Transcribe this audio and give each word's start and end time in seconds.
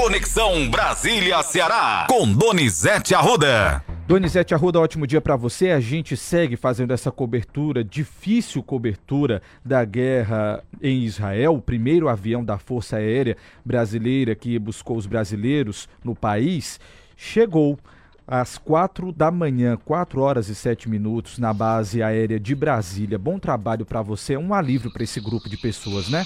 Conexão 0.00 0.70
Brasília-Ceará, 0.70 2.06
com 2.08 2.32
Donizete 2.32 3.14
Arruda. 3.14 3.84
Donizete 4.08 4.54
Arruda, 4.54 4.80
ótimo 4.80 5.06
dia 5.06 5.20
para 5.20 5.36
você. 5.36 5.72
A 5.72 5.78
gente 5.78 6.16
segue 6.16 6.56
fazendo 6.56 6.94
essa 6.94 7.12
cobertura, 7.12 7.84
difícil 7.84 8.62
cobertura 8.62 9.42
da 9.62 9.84
guerra 9.84 10.64
em 10.80 11.04
Israel. 11.04 11.54
O 11.54 11.60
primeiro 11.60 12.08
avião 12.08 12.42
da 12.42 12.56
Força 12.56 12.96
Aérea 12.96 13.36
Brasileira 13.62 14.34
que 14.34 14.58
buscou 14.58 14.96
os 14.96 15.04
brasileiros 15.04 15.86
no 16.02 16.16
país 16.16 16.80
chegou 17.14 17.78
às 18.26 18.56
quatro 18.56 19.12
da 19.12 19.30
manhã, 19.30 19.76
quatro 19.76 20.22
horas 20.22 20.48
e 20.48 20.54
sete 20.54 20.88
minutos, 20.88 21.38
na 21.38 21.52
base 21.52 22.02
aérea 22.02 22.40
de 22.40 22.54
Brasília. 22.54 23.18
Bom 23.18 23.38
trabalho 23.38 23.84
para 23.84 24.00
você, 24.00 24.34
um 24.34 24.54
alívio 24.54 24.90
para 24.90 25.04
esse 25.04 25.20
grupo 25.20 25.46
de 25.46 25.58
pessoas, 25.58 26.08
né? 26.08 26.24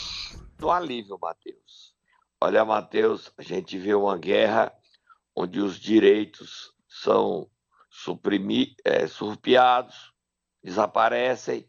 Um 0.62 0.70
alívio, 0.70 1.18
Matheus. 1.20 1.63
Olha, 2.46 2.62
Matheus, 2.62 3.32
a 3.38 3.42
gente 3.42 3.78
vê 3.78 3.94
uma 3.94 4.18
guerra 4.18 4.70
onde 5.34 5.60
os 5.60 5.80
direitos 5.80 6.74
são 6.86 7.50
suprimir, 7.88 8.74
é, 8.84 9.06
desaparecem 10.62 11.66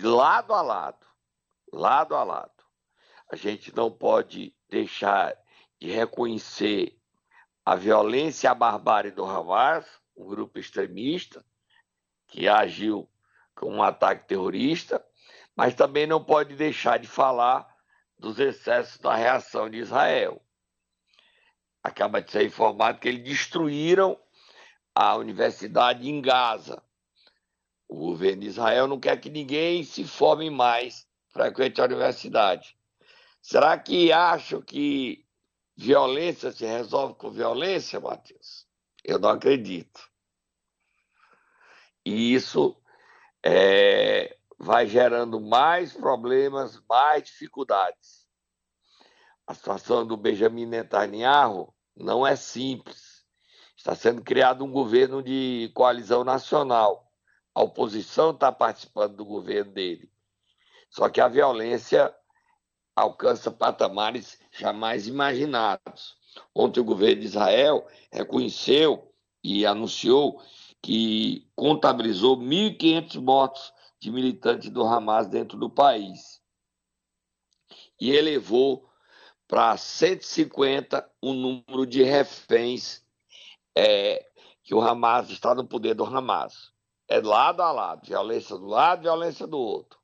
lado 0.00 0.54
a 0.54 0.62
lado, 0.62 1.04
lado 1.72 2.14
a 2.14 2.22
lado. 2.22 2.52
A 3.32 3.34
gente 3.34 3.74
não 3.74 3.90
pode 3.90 4.54
deixar 4.68 5.36
de 5.80 5.90
reconhecer 5.90 6.96
a 7.64 7.74
violência 7.74 8.46
e 8.46 8.48
a 8.48 8.54
barbárie 8.54 9.10
do 9.10 9.24
Hamas, 9.24 9.86
um 10.16 10.24
grupo 10.24 10.60
extremista 10.60 11.44
que 12.28 12.46
agiu 12.46 13.10
com 13.56 13.74
um 13.74 13.82
ataque 13.82 14.28
terrorista, 14.28 15.04
mas 15.56 15.74
também 15.74 16.06
não 16.06 16.22
pode 16.22 16.54
deixar 16.54 16.96
de 16.96 17.08
falar 17.08 17.75
dos 18.18 18.38
excessos 18.38 18.98
da 18.98 19.14
reação 19.14 19.68
de 19.68 19.78
Israel. 19.78 20.40
Acaba 21.82 22.20
de 22.20 22.30
ser 22.30 22.44
informado 22.44 22.98
que 22.98 23.08
eles 23.08 23.22
destruíram 23.22 24.18
a 24.94 25.16
universidade 25.16 26.08
em 26.08 26.20
Gaza. 26.20 26.82
O 27.88 27.96
governo 27.96 28.42
de 28.42 28.48
Israel 28.48 28.86
não 28.86 28.98
quer 28.98 29.20
que 29.20 29.30
ninguém 29.30 29.84
se 29.84 30.04
forme 30.04 30.50
mais 30.50 31.06
frequente 31.28 31.80
a 31.80 31.84
universidade. 31.84 32.76
Será 33.40 33.78
que 33.78 34.10
acham 34.10 34.60
que 34.60 35.24
violência 35.76 36.50
se 36.50 36.64
resolve 36.64 37.14
com 37.14 37.30
violência, 37.30 38.00
Matheus? 38.00 38.66
Eu 39.04 39.18
não 39.18 39.28
acredito. 39.28 40.10
E 42.04 42.34
isso 42.34 42.76
é, 43.44 44.36
vai 44.58 44.86
gerando 44.86 45.40
mais 45.40 45.92
problemas, 45.92 46.82
mais 46.88 47.24
dificuldades. 47.24 48.26
A 49.46 49.54
situação 49.54 50.06
do 50.06 50.16
Benjamin 50.16 50.66
Netanyahu 50.66 51.72
não 51.96 52.26
é 52.26 52.34
simples. 52.34 53.24
Está 53.76 53.94
sendo 53.94 54.22
criado 54.22 54.64
um 54.64 54.72
governo 54.72 55.22
de 55.22 55.70
coalizão 55.74 56.24
nacional. 56.24 57.12
A 57.54 57.62
oposição 57.62 58.30
está 58.30 58.50
participando 58.50 59.16
do 59.16 59.24
governo 59.24 59.72
dele. 59.72 60.10
Só 60.90 61.08
que 61.08 61.20
a 61.20 61.28
violência 61.28 62.14
alcança 62.94 63.50
patamares 63.50 64.38
jamais 64.50 65.06
imaginados. 65.06 66.16
Ontem 66.54 66.80
o 66.80 66.84
governo 66.84 67.20
de 67.20 67.26
Israel 67.26 67.86
reconheceu 68.10 69.12
e 69.44 69.64
anunciou 69.64 70.42
que 70.82 71.48
contabilizou 71.54 72.36
1.500 72.36 73.20
mortos 73.20 73.72
de 74.06 74.12
militantes 74.12 74.70
do 74.70 74.84
Hamas 74.84 75.26
dentro 75.26 75.58
do 75.58 75.68
país. 75.68 76.40
E 78.00 78.12
elevou 78.12 78.88
para 79.48 79.76
150 79.76 81.10
o 81.20 81.32
número 81.32 81.84
de 81.84 82.04
reféns 82.04 83.04
é, 83.76 84.24
que 84.62 84.72
o 84.76 84.80
Hamas 84.80 85.28
está 85.30 85.56
no 85.56 85.66
poder 85.66 85.94
do 85.94 86.04
Hamas. 86.04 86.72
É 87.08 87.20
lado 87.20 87.62
a 87.62 87.72
lado, 87.72 88.06
violência 88.06 88.56
do 88.56 88.66
lado, 88.66 89.02
violência 89.02 89.44
do 89.44 89.58
outro. 89.58 89.98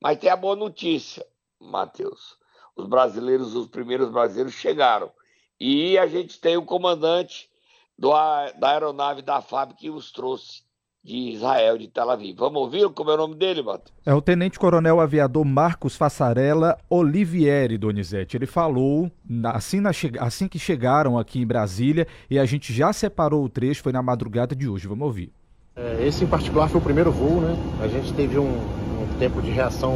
Mas 0.00 0.18
tem 0.18 0.30
a 0.30 0.36
boa 0.36 0.54
notícia, 0.54 1.26
Matheus. 1.58 2.38
Os 2.76 2.86
brasileiros, 2.86 3.56
os 3.56 3.66
primeiros 3.66 4.10
brasileiros 4.10 4.54
chegaram. 4.54 5.12
E 5.58 5.98
a 5.98 6.06
gente 6.06 6.38
tem 6.38 6.56
o 6.56 6.64
comandante 6.64 7.50
do, 7.98 8.10
da 8.10 8.70
aeronave 8.70 9.22
da 9.22 9.42
FAB 9.42 9.74
que 9.74 9.90
os 9.90 10.12
trouxe 10.12 10.62
de 11.02 11.32
Israel, 11.32 11.78
de 11.78 11.88
Tel 11.88 12.10
Aviv. 12.10 12.36
Vamos 12.38 12.60
ouvir 12.60 12.88
como 12.90 13.10
é 13.10 13.14
o 13.14 13.16
nome 13.16 13.34
dele, 13.34 13.62
Mato? 13.62 13.92
É 14.04 14.12
o 14.12 14.20
Tenente 14.20 14.58
Coronel 14.58 15.00
Aviador 15.00 15.44
Marcos 15.44 15.96
Fassarella 15.96 16.76
Olivieri, 16.88 17.78
Donizete. 17.78 18.36
Ele 18.36 18.46
falou 18.46 19.10
assim, 19.54 19.80
na, 19.80 19.90
assim 20.20 20.46
que 20.46 20.58
chegaram 20.58 21.18
aqui 21.18 21.40
em 21.40 21.46
Brasília 21.46 22.06
e 22.28 22.38
a 22.38 22.44
gente 22.44 22.72
já 22.72 22.92
separou 22.92 23.44
o 23.44 23.48
trecho, 23.48 23.82
foi 23.82 23.92
na 23.92 24.02
madrugada 24.02 24.54
de 24.54 24.68
hoje. 24.68 24.86
Vamos 24.86 25.06
ouvir. 25.06 25.32
É, 25.76 26.06
esse 26.06 26.24
em 26.24 26.26
particular 26.26 26.68
foi 26.68 26.80
o 26.80 26.84
primeiro 26.84 27.10
voo, 27.10 27.40
né? 27.40 27.56
A 27.80 27.88
gente 27.88 28.12
teve 28.12 28.38
um, 28.38 28.50
um 28.50 29.18
tempo 29.18 29.40
de 29.40 29.50
reação 29.50 29.94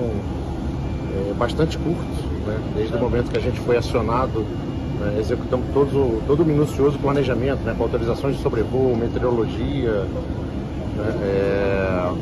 é, 1.12 1.34
bastante 1.34 1.76
curto, 1.76 2.04
né? 2.46 2.58
Desde 2.74 2.96
o 2.96 2.98
momento 2.98 3.30
que 3.30 3.36
a 3.36 3.40
gente 3.40 3.60
foi 3.60 3.76
acionado 3.76 4.46
né? 4.98 5.18
executamos 5.18 5.66
todo, 5.74 6.22
todo 6.26 6.42
o 6.42 6.46
minucioso 6.46 6.98
planejamento, 6.98 7.60
né? 7.60 7.74
com 7.76 7.82
autorizações 7.82 8.36
de 8.36 8.42
sobrevoo, 8.42 8.96
meteorologia? 8.96 10.06
É, 10.98 12.12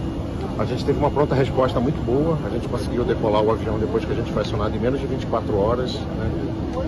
a 0.58 0.64
gente 0.64 0.84
teve 0.84 0.98
uma 0.98 1.10
pronta 1.10 1.34
resposta 1.34 1.80
muito 1.80 2.00
boa, 2.04 2.38
a 2.44 2.48
gente 2.50 2.68
conseguiu 2.68 3.04
decolar 3.04 3.42
o 3.42 3.50
avião 3.50 3.78
depois 3.78 4.04
que 4.04 4.12
a 4.12 4.14
gente 4.14 4.30
foi 4.32 4.42
acionado 4.42 4.76
em 4.76 4.78
menos 4.78 5.00
de 5.00 5.06
24 5.06 5.56
horas 5.56 5.94
né? 5.94 6.30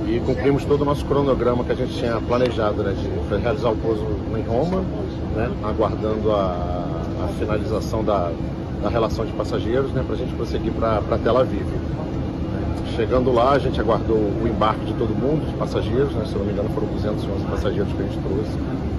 e 0.07 0.21
cumprimos 0.21 0.65
todo 0.65 0.83
o 0.83 0.85
nosso 0.85 1.05
cronograma 1.05 1.65
que 1.65 1.73
a 1.73 1.75
gente 1.75 1.95
tinha 1.95 2.21
planejado 2.21 2.83
né? 2.83 2.93
de 2.93 3.37
realizar 3.43 3.71
o 3.71 3.77
pouso 3.77 4.05
em 4.37 4.43
Roma, 4.43 4.83
né? 5.35 5.51
aguardando 5.65 6.31
a, 6.31 6.87
a 7.25 7.29
finalização 7.39 8.05
da, 8.05 8.31
da 8.83 8.89
relação 8.89 9.25
de 9.25 9.33
passageiros 9.33 9.91
né? 9.93 10.03
para 10.07 10.15
a 10.15 10.19
gente 10.19 10.35
prosseguir 10.35 10.73
para 10.73 11.19
Tel 11.19 11.37
Aviv. 11.37 11.67
Chegando 12.97 13.33
lá, 13.33 13.53
a 13.53 13.59
gente 13.59 13.81
aguardou 13.81 14.17
o 14.17 14.47
embarque 14.47 14.85
de 14.85 14.95
todo 14.95 15.09
mundo, 15.09 15.51
de 15.51 15.57
passageiros, 15.57 16.15
né? 16.15 16.25
se 16.27 16.37
não 16.37 16.45
me 16.45 16.53
engano 16.53 16.69
foram 16.69 16.87
211 16.89 17.45
passageiros 17.47 17.93
que 17.93 18.03
a 18.03 18.07
gente 18.07 18.19
trouxe. 18.19 18.59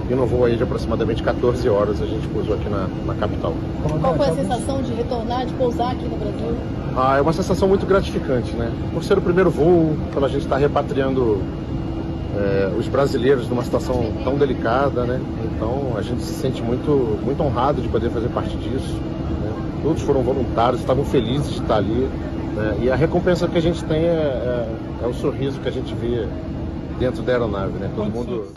E 0.09 0.13
no 0.13 0.25
voo 0.25 0.45
aí 0.45 0.55
de 0.55 0.63
aproximadamente 0.63 1.23
14 1.23 1.67
horas 1.67 2.01
a 2.01 2.05
gente 2.05 2.27
pousou 2.27 2.55
aqui 2.55 2.69
na, 2.69 2.87
na 3.05 3.15
capital. 3.15 3.53
Qual 4.01 4.15
foi 4.15 4.27
a 4.27 4.35
sensação 4.35 4.81
de 4.81 4.93
retornar, 4.93 5.45
de 5.45 5.53
pousar 5.53 5.93
aqui 5.93 6.05
no 6.05 6.17
Brasil? 6.17 6.55
Ah, 6.95 7.17
é 7.17 7.21
uma 7.21 7.33
sensação 7.33 7.67
muito 7.67 7.85
gratificante, 7.85 8.53
né? 8.53 8.71
Por 8.93 9.03
ser 9.03 9.17
o 9.17 9.21
primeiro 9.21 9.49
voo, 9.49 9.97
quando 10.13 10.25
a 10.25 10.29
gente 10.29 10.43
está 10.43 10.57
repatriando 10.57 11.41
é, 12.35 12.71
os 12.77 12.87
brasileiros 12.87 13.47
numa 13.49 13.63
situação 13.63 14.13
tão 14.23 14.37
delicada, 14.37 15.05
né? 15.05 15.19
Então 15.43 15.93
a 15.97 16.01
gente 16.01 16.21
se 16.21 16.33
sente 16.33 16.61
muito, 16.61 17.19
muito 17.23 17.41
honrado 17.41 17.81
de 17.81 17.87
poder 17.87 18.09
fazer 18.09 18.29
parte 18.29 18.55
disso. 18.57 18.93
Né? 18.93 19.53
Todos 19.83 20.03
foram 20.03 20.21
voluntários, 20.21 20.81
estavam 20.81 21.03
felizes 21.03 21.53
de 21.53 21.61
estar 21.61 21.77
ali. 21.77 22.09
Né? 22.55 22.77
E 22.83 22.91
a 22.91 22.95
recompensa 22.95 23.47
que 23.47 23.57
a 23.57 23.61
gente 23.61 23.83
tem 23.85 24.03
é, 24.03 24.09
é, 24.09 24.69
é, 25.03 25.07
o 25.07 25.13
sorriso 25.13 25.59
que 25.59 25.67
a 25.67 25.71
gente 25.71 25.93
vê 25.95 26.27
dentro 26.99 27.23
da 27.23 27.33
aeronave, 27.33 27.73
né? 27.79 27.89
Todo 27.95 28.09
mundo. 28.11 28.47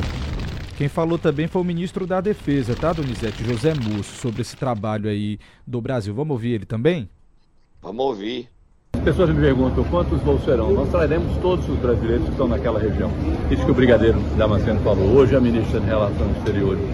Quem 0.78 0.87
falou 0.87 1.19
também 1.19 1.49
foi 1.49 1.61
o 1.61 1.65
ministro 1.65 2.06
da 2.06 2.21
Defesa, 2.21 2.72
tá, 2.72 2.93
Donizete? 2.93 3.43
José 3.43 3.75
Musso, 3.75 4.15
sobre 4.15 4.43
esse 4.43 4.56
trabalho 4.56 5.11
aí 5.11 5.37
do 5.66 5.81
Brasil. 5.81 6.15
Vamos 6.15 6.31
ouvir 6.31 6.53
ele 6.53 6.65
também? 6.65 7.11
Vamos 7.83 8.05
ouvir. 8.05 8.49
As 8.93 9.03
pessoas 9.03 9.31
me 9.31 9.41
perguntam 9.41 9.83
quantos 9.83 10.22
voos 10.22 10.44
serão. 10.44 10.72
Nós 10.72 10.88
traremos 10.88 11.37
todos 11.38 11.69
os 11.69 11.77
brasileiros 11.81 12.27
que 12.27 12.31
estão 12.31 12.47
naquela 12.47 12.78
região. 12.78 13.11
Isso 13.50 13.65
que 13.65 13.71
o 13.72 13.75
brigadeiro 13.75 14.21
Damasceno 14.37 14.78
falou. 14.83 15.17
Hoje 15.17 15.34
a 15.34 15.41
ministra 15.41 15.81
de 15.81 15.87
Relações 15.87 16.37
Exteriores 16.37 16.84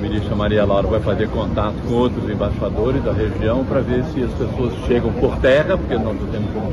a 0.00 0.02
ministra 0.02 0.34
Maria 0.34 0.64
Laura 0.64 0.88
vai 0.88 1.00
fazer 1.00 1.28
contato 1.28 1.74
com 1.86 1.92
outros 1.92 2.30
embaixadores 2.30 3.04
da 3.04 3.12
região 3.12 3.64
para 3.64 3.80
ver 3.80 4.02
se 4.04 4.22
as 4.22 4.32
pessoas 4.32 4.72
chegam 4.86 5.12
por 5.12 5.36
terra, 5.40 5.76
porque 5.76 5.94
nós 5.94 6.18
não 6.18 6.26
temos 6.28 6.50
como 6.52 6.70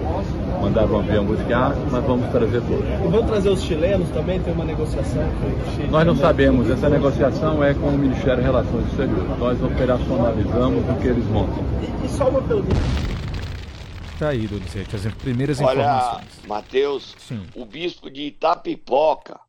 mandar 0.61 0.85
um 0.85 0.99
avião 0.99 1.25
buscar, 1.25 1.75
mas 1.91 2.03
vamos 2.05 2.29
trazer 2.31 2.61
todos. 2.61 2.85
E 2.85 3.07
vão 3.07 3.25
trazer 3.25 3.49
os 3.49 3.61
chilenos 3.61 4.09
também? 4.09 4.41
Tem 4.41 4.53
uma 4.53 4.65
negociação 4.65 5.23
com 5.23 5.47
o 5.47 5.75
Chile? 5.75 5.87
Nós 5.87 6.05
não 6.05 6.15
sabemos, 6.15 6.69
essa 6.69 6.89
negociação 6.89 7.63
é 7.63 7.73
com 7.73 7.87
o 7.87 7.97
Ministério 7.97 8.37
de 8.37 8.43
Relações 8.43 8.85
Exteriores. 8.87 9.39
Nós 9.39 9.63
operacionalizamos 9.63 10.89
o 10.89 11.01
que 11.01 11.07
eles 11.07 11.25
montam. 11.25 11.63
E, 11.81 12.05
e 12.05 12.09
só 12.09 12.29
uma 12.29 12.41
pergunta. 12.41 12.75
Tá 14.19 14.29
aí, 14.29 14.47
Donizete, 14.47 14.95
as 14.95 15.13
primeiras 15.13 15.61
Olha, 15.61 15.81
informações. 15.81 16.39
Olha, 16.39 16.47
Matheus, 16.47 17.15
o 17.55 17.65
bispo 17.65 18.09
de 18.09 18.23
Itapipoca, 18.23 19.39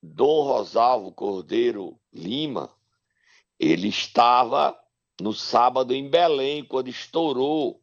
Dom 0.00 0.44
Rosalvo 0.44 1.10
Cordeiro 1.10 1.98
Lima, 2.14 2.70
ele 3.58 3.88
estava 3.88 4.76
no 5.20 5.32
sábado 5.32 5.92
em 5.92 6.08
Belém, 6.08 6.64
quando 6.64 6.88
estourou 6.88 7.80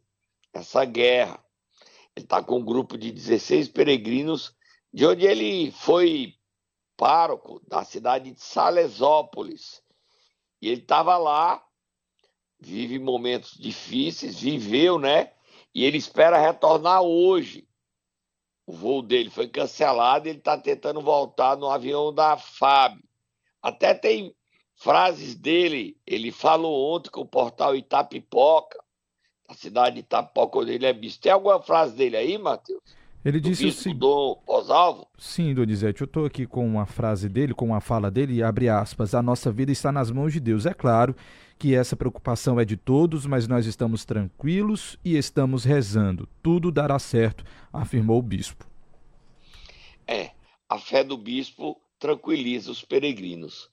essa 0.54 0.86
guerra. 0.86 1.43
Ele 2.16 2.26
está 2.26 2.44
com 2.44 2.60
um 2.60 2.66
grupo 2.66 2.98
de 2.98 3.12
16 3.12 3.70
peregrinos, 3.70 4.56
de 4.94 5.06
onde 5.06 5.26
ele 5.26 5.72
foi 5.72 6.36
pároco 6.96 7.62
da 7.68 7.84
cidade 7.84 8.32
de 8.32 8.40
Salesópolis. 8.40 9.82
E 10.62 10.68
ele 10.70 10.82
estava 10.82 11.18
lá, 11.18 11.64
vive 12.60 13.00
momentos 13.00 13.58
difíceis, 13.58 14.40
viveu, 14.40 15.00
né? 15.00 15.34
E 15.74 15.84
ele 15.84 15.98
espera 15.98 16.40
retornar 16.40 17.02
hoje 17.02 17.68
o 18.66 18.74
voo 18.74 19.02
dele 19.02 19.30
foi 19.30 19.48
cancelado 19.48 20.28
e 20.28 20.32
ele 20.32 20.40
está 20.40 20.58
tentando 20.58 21.02
voltar 21.02 21.58
no 21.58 21.70
avião 21.70 22.14
da 22.14 22.38
FAB. 22.38 23.00
Até 23.62 23.94
tem 23.94 24.36
frases 24.76 25.36
dele, 25.36 26.00
ele 26.06 26.32
falou 26.32 26.96
ontem 26.96 27.10
com 27.10 27.22
o 27.22 27.28
portal 27.28 27.76
Itapipoca, 27.76 28.83
a 29.48 29.54
cidade 29.54 29.96
de 29.96 30.02
Itapipoca, 30.02 30.60
onde 30.60 30.72
ele 30.72 30.86
é 30.86 30.94
bispo. 30.94 31.22
Tem 31.22 31.32
alguma 31.32 31.62
frase 31.62 31.96
dele 31.96 32.18
aí, 32.18 32.38
Matheus? 32.38 32.82
Ele 33.24 33.40
disse 33.40 33.64
bispo 33.64 33.90
assim. 33.90 33.98
do 33.98 34.36
Posalvo? 34.46 35.08
Sim, 35.18 35.54
Donizete, 35.54 36.02
eu 36.02 36.06
estou 36.06 36.26
aqui 36.26 36.46
com 36.46 36.66
uma 36.66 36.86
frase 36.86 37.30
dele, 37.30 37.54
com 37.54 37.68
uma 37.68 37.80
fala 37.80 38.12
dele, 38.12 38.44
abre 38.44 38.68
aspas, 38.68 39.16
a 39.16 39.22
nossa 39.22 39.50
vida 39.52 39.72
está 39.72 39.92
nas 39.92 40.12
mãos 40.12 40.34
de 40.34 40.42
Deus. 40.42 40.66
É 40.66 40.74
claro 40.74 41.16
que 41.58 41.74
essa 41.74 41.96
preocupação 41.96 42.60
é 42.60 42.66
de 42.66 42.76
todos, 42.76 43.26
mas 43.26 43.48
nós 43.48 43.66
estamos 43.66 44.04
tranquilos 44.04 44.98
e 45.06 45.16
estamos 45.16 45.64
rezando. 45.64 46.28
Tudo 46.42 46.70
dará 46.70 47.00
certo, 47.00 47.46
afirmou 47.72 48.20
o 48.20 48.22
bispo. 48.22 48.66
É, 50.06 50.32
a 50.68 50.78
fé 50.78 51.04
do 51.04 51.18
bispo 51.18 51.80
tranquiliza 51.98 52.70
os 52.70 52.84
peregrinos. 52.84 53.70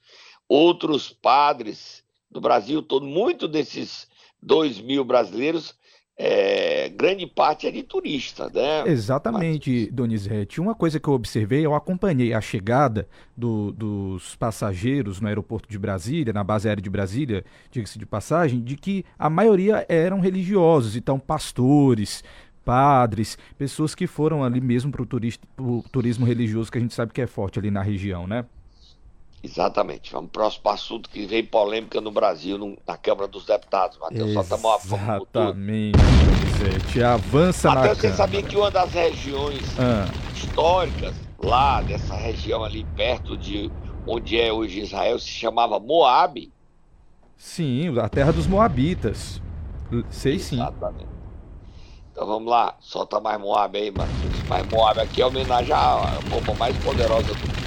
Outros 0.49 1.11
padres 1.11 2.05
do 2.31 2.40
Brasil 2.40 2.81
todo, 2.81 3.05
muito 3.05 3.49
desses 3.49 4.06
dois 4.43 4.81
mil 4.81 5.05
brasileiros, 5.05 5.75
é, 6.23 6.91
grande 6.91 7.27
parte 7.27 7.67
é 7.67 7.71
de 7.71 7.83
turista, 7.83 8.51
né? 8.51 8.85
Exatamente, 8.87 9.87
Mas... 9.87 9.93
Donizete. 9.93 10.61
Uma 10.61 10.75
coisa 10.75 11.01
que 11.01 11.09
eu 11.09 11.15
observei, 11.15 11.65
eu 11.65 11.75
acompanhei 11.75 12.35
a 12.35 12.43
chegada 12.43 13.09
do, 13.35 13.73
dos 13.73 14.37
passageiros 14.37 15.19
no 15.19 15.29
aeroporto 15.29 15.67
de 15.67 15.79
Brasília, 15.79 16.31
na 16.31 16.45
base 16.45 16.69
aérea 16.69 16.83
de 16.83 16.91
Brasília, 16.91 17.43
diga-se 17.71 17.99
de 17.99 18.05
passagem, 18.05 18.61
de 18.61 18.77
que 18.77 19.03
a 19.19 19.31
maioria 19.31 19.87
eram 19.89 20.21
religiosos, 20.21 20.95
então 20.95 21.19
pastores, 21.19 22.23
padres, 22.67 23.39
pessoas 23.57 23.95
que 23.95 24.07
foram 24.07 24.45
ali 24.45 24.61
mesmo 24.61 24.93
para 24.93 25.03
o 25.03 25.83
turismo 25.91 26.27
religioso, 26.27 26.71
que 26.71 26.77
a 26.77 26.81
gente 26.83 26.93
sabe 26.93 27.15
que 27.15 27.23
é 27.23 27.27
forte 27.27 27.59
ali 27.59 27.71
na 27.71 27.81
região, 27.81 28.27
né? 28.27 28.45
Exatamente. 29.43 30.13
Vamos 30.13 30.31
para 30.31 30.41
o 30.41 30.43
próximo 30.45 30.71
assunto 30.71 31.09
que 31.09 31.27
vem 31.27 31.45
polêmica 31.45 32.01
no 32.01 32.11
Brasil, 32.11 32.59
no, 32.59 32.77
na 32.87 32.97
Câmara 32.97 33.27
dos 33.27 33.47
Deputados, 33.47 33.99
Matheus. 33.99 34.31
Exatamente, 34.31 34.89
Zé. 36.93 37.05
Avança 37.05 37.69
Matheus, 37.71 37.97
na 37.97 38.03
você 38.03 38.13
sabia 38.13 38.43
que 38.43 38.57
uma 38.57 38.71
das 38.71 38.93
regiões 38.93 39.63
ah. 39.79 40.07
históricas 40.35 41.15
lá 41.39 41.81
dessa 41.81 42.15
região 42.15 42.63
ali 42.63 42.85
perto 42.97 43.37
de 43.37 43.71
onde 44.07 44.39
é 44.39 44.53
hoje 44.53 44.81
Israel 44.81 45.19
se 45.19 45.29
chamava 45.29 45.81
Moab? 45.81 46.53
Sim, 47.37 47.99
a 47.99 48.09
terra 48.09 48.33
dos 48.33 48.47
Moabitas. 48.47 49.41
Sei 50.11 50.39
sim. 50.39 50.57
Exatamente. 50.57 51.09
Então 52.13 52.27
vamos 52.27 52.51
lá, 52.51 52.77
solta 52.81 53.19
mais 53.19 53.41
Moab 53.41 53.79
aí, 53.79 53.91
Matheus. 53.91 54.43
Mas 54.47 54.69
Moab 54.69 55.01
aqui 55.01 55.23
é 55.23 55.27
homenagem 55.27 55.73
à 55.73 56.19
bomba 56.29 56.55
mais 56.55 56.77
poderosa 56.85 57.33
do 57.33 57.49
mundo. 57.49 57.60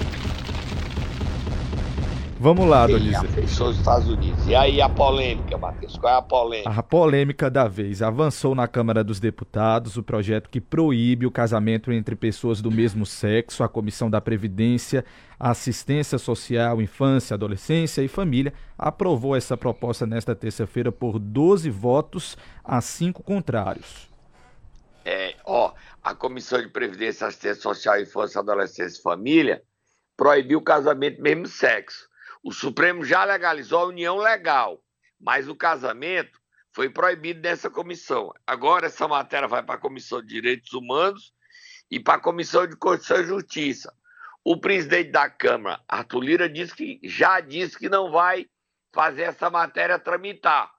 Vamos 2.44 2.68
lá, 2.68 2.86
Donizete. 2.86 3.28
Fechou 3.28 3.70
os 3.70 3.78
Estados 3.78 4.10
Unidos. 4.10 4.46
E 4.46 4.54
aí 4.54 4.82
a 4.82 4.90
polêmica, 4.90 5.58
Matheus? 5.58 5.98
Qual 5.98 6.14
é 6.14 6.18
a 6.18 6.22
polêmica? 6.22 6.70
A 6.70 6.84
polêmica 6.84 7.50
da 7.50 7.70
vez. 7.70 8.02
Avançou 8.02 8.54
na 8.54 8.68
Câmara 8.68 9.02
dos 9.02 9.18
Deputados 9.18 9.96
o 9.96 10.04
projeto 10.04 10.50
que 10.50 10.60
proíbe 10.60 11.26
o 11.26 11.32
casamento 11.32 11.90
entre 11.90 12.18
pessoas 12.18 12.62
do 12.62 12.70
mesmo 12.70 13.06
sexo. 13.06 13.64
A 13.64 13.70
Comissão 13.70 14.10
da 14.10 14.20
Previdência, 14.20 15.06
Assistência 15.40 16.18
Social, 16.18 16.82
Infância, 16.82 17.36
Adolescência 17.36 18.02
e 18.02 18.10
Família 18.10 18.52
aprovou 18.78 19.38
essa 19.38 19.56
proposta 19.56 20.06
nesta 20.06 20.36
terça-feira 20.36 20.92
por 20.92 21.20
12 21.20 21.70
votos 21.70 22.38
a 22.62 22.82
5 22.82 23.24
contrários. 23.24 24.12
É, 25.06 25.36
ó, 25.46 25.72
a 26.04 26.14
Comissão 26.14 26.62
de 26.62 26.68
Previdência, 26.68 27.26
Assistência 27.26 27.62
Social, 27.62 28.02
Infância, 28.02 28.42
Adolescência 28.42 29.00
e 29.00 29.02
Família 29.02 29.64
proibiu 30.18 30.60
o 30.60 30.62
casamento 30.62 31.22
mesmo 31.22 31.48
sexo 31.48 32.12
o 32.44 32.52
Supremo 32.52 33.06
já 33.06 33.24
legalizou 33.24 33.80
a 33.80 33.86
união 33.86 34.18
legal, 34.18 34.84
mas 35.20 35.48
o 35.48 35.56
casamento 35.56 36.42
foi 36.74 36.90
proibido 36.90 37.40
nessa 37.40 37.70
comissão. 37.70 38.34
Agora 38.46 38.88
essa 38.88 39.08
matéria 39.08 39.48
vai 39.48 39.64
para 39.64 39.76
a 39.76 39.82
Comissão 39.82 40.22
de 40.22 40.28
Direitos 40.28 40.74
Humanos 40.74 41.34
e 41.90 42.00
para 42.00 42.16
a 42.16 42.22
Comissão 42.22 42.68
de 42.68 42.76
Constituição 42.76 43.24
e 43.24 43.28
Justiça. 43.28 43.96
O 44.44 44.60
presidente 44.60 45.12
da 45.12 45.30
Câmara, 45.30 45.82
Arthur 45.88 46.20
Lira, 46.20 46.50
disse 46.50 46.76
que 46.76 47.00
já 47.04 47.40
disse 47.40 47.78
que 47.78 47.88
não 47.88 48.12
vai 48.12 48.46
fazer 48.94 49.24
essa 49.24 49.50
matéria 49.50 49.98
tramitar. 49.98 50.70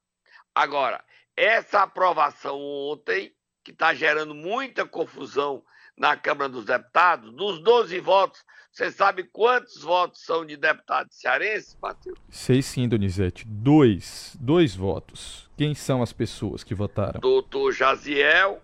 Agora, 0.54 1.02
essa 1.34 1.82
aprovação 1.82 2.60
ontem, 2.60 3.34
que 3.64 3.70
está 3.70 3.94
gerando 3.94 4.34
muita 4.34 4.86
confusão 4.86 5.64
na 5.96 6.16
Câmara 6.16 6.48
dos 6.48 6.64
Deputados, 6.64 7.32
dos 7.32 7.62
12 7.62 8.00
votos, 8.00 8.44
você 8.74 8.90
sabe 8.90 9.22
quantos 9.22 9.82
votos 9.82 10.24
são 10.24 10.44
de 10.44 10.56
deputados 10.56 11.16
cearenses, 11.16 11.78
Matheus? 11.80 12.18
Sei 12.28 12.60
sim, 12.60 12.88
Donizete. 12.88 13.46
Dois. 13.46 14.36
Dois 14.40 14.74
votos. 14.74 15.48
Quem 15.56 15.76
são 15.76 16.02
as 16.02 16.12
pessoas 16.12 16.64
que 16.64 16.74
votaram? 16.74 17.20
Doutor 17.20 17.72
Jaziel 17.72 18.60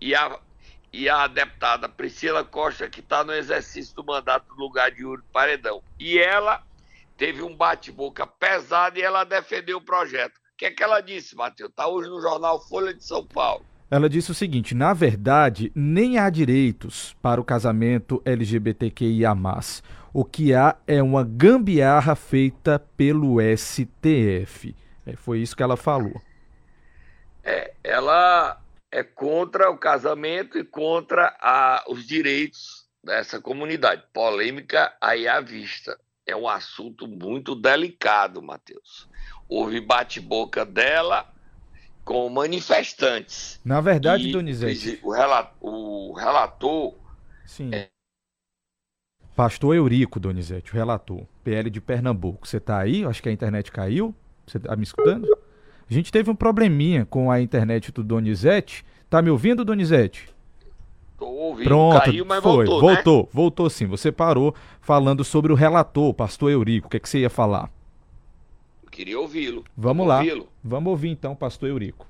e 0.00 0.12
a, 0.12 0.40
e 0.92 1.08
a 1.08 1.28
deputada 1.28 1.88
Priscila 1.88 2.44
Costa, 2.44 2.90
que 2.90 2.98
está 2.98 3.22
no 3.22 3.32
exercício 3.32 3.94
do 3.94 4.02
mandato 4.02 4.46
no 4.48 4.56
lugar 4.56 4.90
de 4.90 5.02
Yuri 5.02 5.22
Paredão. 5.32 5.84
E 6.00 6.18
ela 6.18 6.60
teve 7.16 7.40
um 7.40 7.54
bate-boca 7.54 8.26
pesado 8.26 8.98
e 8.98 9.02
ela 9.02 9.22
defendeu 9.22 9.78
o 9.78 9.84
projeto. 9.84 10.36
O 10.36 10.56
que 10.56 10.66
é 10.66 10.70
que 10.72 10.82
ela 10.82 11.00
disse, 11.00 11.36
Matheus? 11.36 11.70
Está 11.70 11.86
hoje 11.86 12.10
no 12.10 12.20
jornal 12.20 12.60
Folha 12.60 12.92
de 12.92 13.04
São 13.04 13.24
Paulo. 13.24 13.64
Ela 13.90 14.08
disse 14.08 14.30
o 14.30 14.34
seguinte: 14.34 14.74
na 14.74 14.92
verdade, 14.92 15.72
nem 15.74 16.18
há 16.18 16.28
direitos 16.28 17.16
para 17.22 17.40
o 17.40 17.44
casamento 17.44 18.22
LGBTQIA. 18.24 19.32
O 20.12 20.24
que 20.24 20.54
há 20.54 20.76
é 20.86 21.02
uma 21.02 21.24
gambiarra 21.24 22.14
feita 22.14 22.78
pelo 22.96 23.38
STF. 23.40 24.74
É, 25.06 25.16
foi 25.16 25.40
isso 25.40 25.56
que 25.56 25.62
ela 25.62 25.76
falou. 25.76 26.20
É, 27.42 27.72
ela 27.82 28.60
é 28.90 29.02
contra 29.02 29.70
o 29.70 29.78
casamento 29.78 30.58
e 30.58 30.64
contra 30.64 31.34
a, 31.40 31.84
os 31.88 32.06
direitos 32.06 32.86
dessa 33.02 33.40
comunidade. 33.40 34.02
Polêmica 34.12 34.94
aí 35.00 35.26
à 35.26 35.40
vista. 35.40 35.98
É 36.26 36.36
um 36.36 36.46
assunto 36.46 37.08
muito 37.08 37.54
delicado, 37.54 38.42
Matheus. 38.42 39.08
Houve 39.48 39.80
bate-boca 39.80 40.66
dela 40.66 41.26
com 42.08 42.26
manifestantes. 42.30 43.60
Na 43.62 43.82
verdade, 43.82 44.30
e, 44.30 44.32
Donizete. 44.32 44.98
O, 45.02 45.12
relator, 45.12 45.56
o 45.60 46.12
relator. 46.14 46.94
Sim. 47.44 47.68
É... 47.70 47.88
Pastor 49.36 49.76
Eurico, 49.76 50.18
Donizete, 50.18 50.72
o 50.72 50.74
relator. 50.74 51.20
PL 51.44 51.68
de 51.68 51.82
Pernambuco. 51.82 52.48
Você 52.48 52.56
está 52.56 52.78
aí? 52.78 53.04
Acho 53.04 53.22
que 53.22 53.28
a 53.28 53.32
internet 53.32 53.70
caiu. 53.70 54.14
Você 54.46 54.56
está 54.56 54.74
me 54.74 54.84
escutando? 54.84 55.28
A 55.88 55.92
gente 55.92 56.10
teve 56.10 56.30
um 56.30 56.34
probleminha 56.34 57.04
com 57.04 57.30
a 57.30 57.42
internet 57.42 57.92
do 57.92 58.02
Donizete. 58.02 58.86
Tá 59.10 59.20
me 59.20 59.28
ouvindo, 59.28 59.62
Donizete? 59.62 60.30
Tô 61.18 61.26
ouvindo. 61.26 61.66
Pronto, 61.66 62.04
Caiu, 62.04 62.24
mas 62.24 62.42
foi. 62.42 62.64
voltou, 62.64 62.80
Voltou, 62.80 63.22
né? 63.24 63.28
voltou 63.30 63.68
sim. 63.70 63.86
Você 63.86 64.10
parou 64.10 64.54
falando 64.80 65.22
sobre 65.22 65.52
o 65.52 65.54
relator, 65.54 66.14
pastor 66.14 66.50
Eurico. 66.50 66.86
O 66.86 66.90
que, 66.90 66.96
é 66.96 67.00
que 67.00 67.08
você 67.08 67.18
ia 67.18 67.30
falar? 67.30 67.70
Queria 68.98 69.20
ouvi-lo. 69.20 69.64
Vamos 69.76 70.08
lá. 70.08 70.24
Vamos 70.60 70.90
ouvir 70.90 71.10
então, 71.10 71.32
pastor 71.32 71.68
Eurico. 71.68 72.04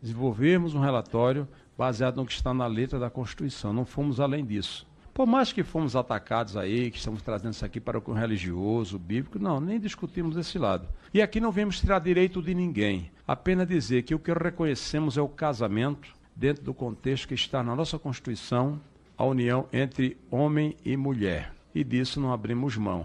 Desenvolvermos 0.00 0.74
um 0.74 0.80
relatório 0.80 1.46
baseado 1.76 2.16
no 2.16 2.24
que 2.24 2.32
está 2.32 2.54
na 2.54 2.66
letra 2.66 2.98
da 2.98 3.10
Constituição. 3.10 3.70
Não 3.70 3.84
fomos 3.84 4.18
além 4.18 4.42
disso. 4.42 4.86
Por 5.12 5.26
mais 5.26 5.52
que 5.52 5.62
fomos 5.62 5.94
atacados 5.94 6.56
aí, 6.56 6.90
que 6.90 6.96
estamos 6.96 7.20
trazendo 7.20 7.52
isso 7.52 7.66
aqui 7.66 7.78
para 7.78 7.98
o 7.98 8.12
religioso, 8.14 8.96
o 8.96 8.98
bíblico, 8.98 9.38
não, 9.38 9.60
nem 9.60 9.78
discutimos 9.78 10.38
esse 10.38 10.58
lado. 10.58 10.88
E 11.12 11.20
aqui 11.20 11.38
não 11.38 11.52
vemos 11.52 11.78
tirar 11.78 11.98
direito 11.98 12.40
de 12.40 12.54
ninguém, 12.54 13.10
apenas 13.28 13.68
dizer 13.68 14.02
que 14.02 14.14
o 14.14 14.18
que 14.18 14.32
reconhecemos 14.32 15.18
é 15.18 15.20
o 15.20 15.28
casamento, 15.28 16.08
dentro 16.34 16.64
do 16.64 16.72
contexto 16.72 17.28
que 17.28 17.34
está 17.34 17.62
na 17.62 17.76
nossa 17.76 17.98
Constituição, 17.98 18.80
a 19.18 19.24
união 19.26 19.66
entre 19.70 20.16
homem 20.30 20.78
e 20.82 20.96
mulher. 20.96 21.52
E 21.74 21.84
disso 21.84 22.18
não 22.18 22.32
abrimos 22.32 22.74
mão. 22.78 23.02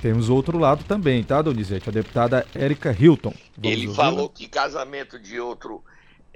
Temos 0.00 0.28
outro 0.28 0.58
lado 0.58 0.84
também, 0.84 1.24
tá, 1.24 1.40
Donizete? 1.40 1.88
A 1.88 1.92
deputada 1.92 2.46
Érica 2.54 2.92
Hilton. 2.92 3.34
Vamos 3.56 3.72
ele 3.72 3.94
falou 3.94 4.28
que 4.28 4.48
casamento 4.48 5.18
de 5.18 5.40
outro. 5.40 5.84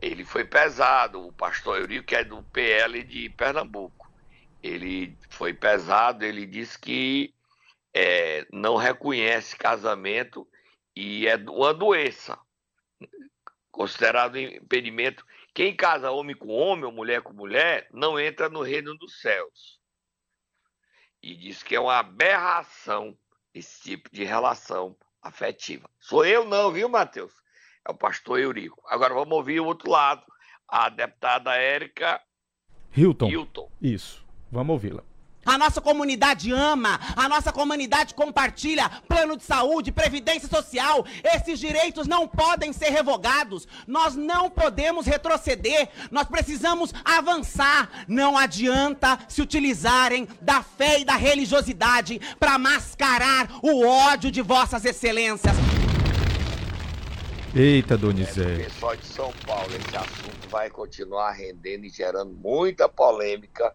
Ele 0.01 0.25
foi 0.25 0.45
pesado, 0.45 1.27
o 1.27 1.33
pastor 1.33 1.79
Eurico, 1.79 2.07
que 2.07 2.17
é 2.17 2.25
do 2.25 2.43
PL 2.45 3.03
de 3.03 3.29
Pernambuco. 3.31 4.11
Ele 4.63 5.17
foi 5.29 5.53
pesado, 5.53 6.25
ele 6.25 6.47
disse 6.47 6.79
que 6.79 7.35
é, 7.93 8.47
não 8.51 8.77
reconhece 8.77 9.57
casamento 9.57 10.47
e 10.97 11.27
é 11.27 11.37
uma 11.37 11.75
doença, 11.75 12.39
considerado 13.71 14.39
impedimento. 14.39 15.25
Quem 15.53 15.75
casa 15.75 16.11
homem 16.11 16.37
com 16.37 16.49
homem 16.49 16.85
ou 16.85 16.93
mulher 16.93 17.23
com 17.23 17.33
mulher 17.33 17.89
não 17.93 18.19
entra 18.19 18.49
no 18.49 18.63
reino 18.63 18.97
dos 18.97 19.21
céus. 19.21 19.79
E 21.23 21.35
diz 21.35 21.63
que 21.63 21.75
é 21.75 21.81
uma 21.81 21.99
aberração 21.99 23.17
esse 23.55 23.83
tipo 23.83 24.11
de 24.13 24.25
relação 24.25 24.97
afetiva. 25.23 25.89
Sou 25.99 26.25
eu 26.25 26.45
não, 26.45 26.71
viu, 26.71 26.89
Matheus? 26.89 27.33
É 27.87 27.91
o 27.91 27.95
pastor 27.95 28.39
Eurico. 28.39 28.83
Agora 28.87 29.15
vamos 29.15 29.33
ouvir 29.33 29.61
o 29.61 29.67
outro 29.67 29.91
lado, 29.91 30.25
a 30.69 30.89
deputada 30.89 31.55
Érica 31.57 32.21
Hilton. 32.97 33.29
Hilton. 33.31 33.71
Isso. 33.81 34.27
Vamos 34.51 34.73
ouvi-la. 34.75 35.05
A 35.45 35.57
nossa 35.57 35.81
comunidade 35.81 36.53
ama, 36.53 37.01
a 37.17 37.29
nossa 37.29 37.51
comunidade 37.51 38.15
compartilha 38.15 38.91
plano 39.09 39.37
de 39.37 39.43
saúde, 39.43 39.91
previdência 39.91 40.49
social. 40.49 41.05
Esses 41.25 41.59
direitos 41.59 42.07
não 42.07 42.29
podem 42.29 42.73
ser 42.73 42.91
revogados. 42.91 43.67
Nós 43.87 44.15
não 44.15 44.51
podemos 44.51 45.07
retroceder. 45.07 45.89
Nós 46.11 46.27
precisamos 46.29 46.93
avançar. 47.05 47.89
Não 48.07 48.37
adianta 48.37 49.19
se 49.29 49.41
utilizarem 49.41 50.29
da 50.43 50.63
fé 50.63 51.01
e 51.01 51.05
da 51.05 51.17
religiosidade 51.17 52.21
para 52.39 52.59
mascarar 52.59 53.49
o 53.63 53.87
ódio 53.87 54.31
de 54.31 54.43
vossas 54.43 54.85
excelências. 54.85 55.57
Eita, 57.55 57.95
É, 57.95 57.97
Donizete. 57.97 58.65
pessoal 58.65 58.95
de 58.95 59.07
São 59.07 59.33
Paulo, 59.47 59.71
esse 59.75 59.97
assunto 59.97 60.49
vai 60.49 60.71
continuar 60.71 61.33
rendendo 61.33 61.85
e 61.85 61.89
gerando 61.89 62.33
muita 62.33 62.89
polêmica 62.89 63.75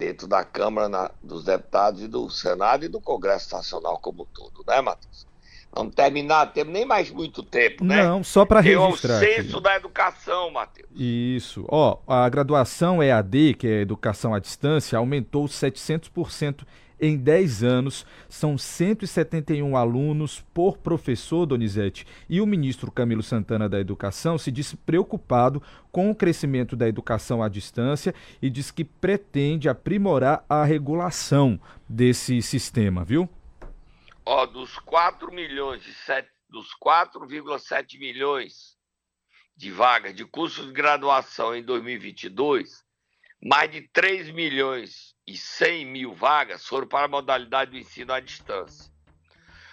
dentro 0.00 0.26
da 0.26 0.42
Câmara 0.42 0.88
na- 0.88 1.10
dos 1.22 1.44
Deputados 1.44 2.00
e 2.02 2.08
do 2.08 2.28
Senado 2.30 2.84
e 2.86 2.88
do 2.88 3.00
Congresso 3.00 3.54
Nacional 3.54 3.98
como 3.98 4.22
um 4.22 4.26
todo, 4.34 4.64
né, 4.66 4.80
Matheus? 4.80 5.28
Vamos 5.72 5.94
terminar, 5.94 6.46
temos 6.52 6.72
nem 6.72 6.84
mais 6.84 7.10
muito 7.12 7.44
tempo, 7.44 7.84
né? 7.84 8.02
Não, 8.02 8.24
só 8.24 8.44
para 8.44 8.58
o 8.58 8.62
registrar. 8.62 9.18
aqui. 9.18 9.34
censo 9.34 9.60
da 9.60 9.76
educação, 9.76 10.50
Matheus. 10.50 10.88
Isso. 10.96 11.64
Ó, 11.68 11.98
a 12.08 12.28
graduação 12.28 13.00
EAD, 13.00 13.54
que 13.54 13.68
é 13.68 13.80
Educação 13.82 14.34
à 14.34 14.40
Distância, 14.40 14.98
aumentou 14.98 15.46
700% 15.46 16.66
em 17.00 17.16
10 17.16 17.64
anos. 17.64 18.06
São 18.28 18.58
171 18.58 19.76
alunos 19.76 20.44
por 20.52 20.78
professor, 20.78 21.46
Donizete. 21.46 22.06
E 22.28 22.40
o 22.40 22.46
ministro 22.46 22.90
Camilo 22.90 23.22
Santana 23.22 23.68
da 23.68 23.80
Educação 23.80 24.36
se 24.36 24.52
disse 24.52 24.76
preocupado 24.76 25.62
com 25.90 26.10
o 26.10 26.14
crescimento 26.14 26.76
da 26.76 26.88
educação 26.88 27.42
à 27.42 27.48
distância 27.48 28.14
e 28.40 28.50
diz 28.50 28.70
que 28.70 28.84
pretende 28.84 29.68
aprimorar 29.68 30.44
a 30.48 30.64
regulação 30.64 31.58
desse 31.88 32.40
sistema, 32.42 33.04
viu? 33.04 33.28
Ó, 34.24 34.46
dos 34.46 34.78
4 34.78 35.32
milhões 35.32 35.82
de 35.82 35.92
sete, 35.92 36.28
dos 36.48 36.68
4,7 36.82 37.98
milhões 37.98 38.76
de 39.56 39.70
vagas 39.70 40.14
de 40.14 40.24
cursos 40.24 40.66
de 40.66 40.72
graduação 40.72 41.54
em 41.54 41.62
2022, 41.62 42.84
mais 43.42 43.70
de 43.70 43.82
3 43.88 44.30
milhões 44.30 45.14
e 45.26 45.36
100 45.36 45.86
mil 45.86 46.14
vagas 46.14 46.66
foram 46.66 46.86
para 46.86 47.06
a 47.06 47.08
modalidade 47.08 47.70
do 47.70 47.78
ensino 47.78 48.12
à 48.12 48.20
distância. 48.20 48.90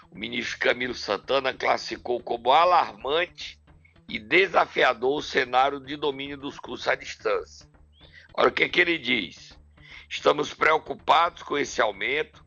O 0.09 0.17
ministro 0.17 0.57
Camilo 0.59 0.93
Santana 0.93 1.53
classificou 1.53 2.21
como 2.21 2.51
alarmante 2.51 3.59
e 4.07 4.17
desafiador 4.17 5.17
o 5.17 5.21
cenário 5.21 5.81
de 5.81 5.97
domínio 5.97 6.37
dos 6.37 6.57
cursos 6.57 6.87
à 6.87 6.95
distância. 6.95 7.67
Olha 8.33 8.47
o 8.47 8.51
que, 8.51 8.69
que 8.69 8.79
ele 8.79 8.97
diz. 8.97 9.57
Estamos 10.09 10.53
preocupados 10.53 11.43
com 11.43 11.57
esse 11.57 11.81
aumento. 11.81 12.45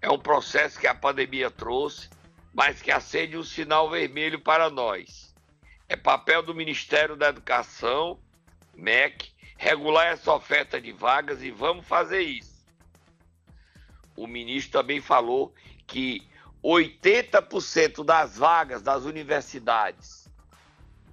É 0.00 0.10
um 0.10 0.18
processo 0.18 0.80
que 0.80 0.86
a 0.86 0.94
pandemia 0.94 1.50
trouxe, 1.50 2.08
mas 2.54 2.80
que 2.80 2.90
acende 2.90 3.36
um 3.36 3.44
sinal 3.44 3.90
vermelho 3.90 4.40
para 4.40 4.70
nós. 4.70 5.34
É 5.86 5.96
papel 5.96 6.42
do 6.42 6.54
Ministério 6.54 7.14
da 7.14 7.28
Educação, 7.28 8.18
MEC, 8.74 9.30
regular 9.62 10.08
essa 10.08 10.34
oferta 10.34 10.80
de 10.80 10.90
vagas 10.90 11.40
e 11.40 11.52
vamos 11.52 11.86
fazer 11.86 12.20
isso. 12.20 12.66
O 14.16 14.26
ministro 14.26 14.80
também 14.80 15.00
falou 15.00 15.54
que 15.86 16.28
80% 16.64 18.04
das 18.04 18.36
vagas 18.36 18.82
das 18.82 19.04
universidades 19.04 20.28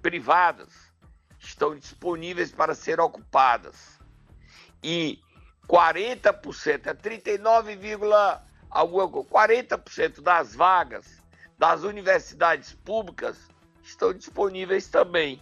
privadas 0.02 0.92
estão 1.38 1.76
disponíveis 1.76 2.50
para 2.50 2.74
ser 2.74 2.98
ocupadas. 2.98 4.00
E 4.82 5.20
40%, 5.68 6.88
é 6.88 6.94
39, 6.94 7.78
alguma 8.68 9.08
coisa, 9.08 9.28
40% 9.78 10.22
das 10.22 10.56
vagas 10.56 11.22
das 11.56 11.84
universidades 11.84 12.72
públicas 12.72 13.48
estão 13.80 14.12
disponíveis 14.12 14.88
também. 14.88 15.40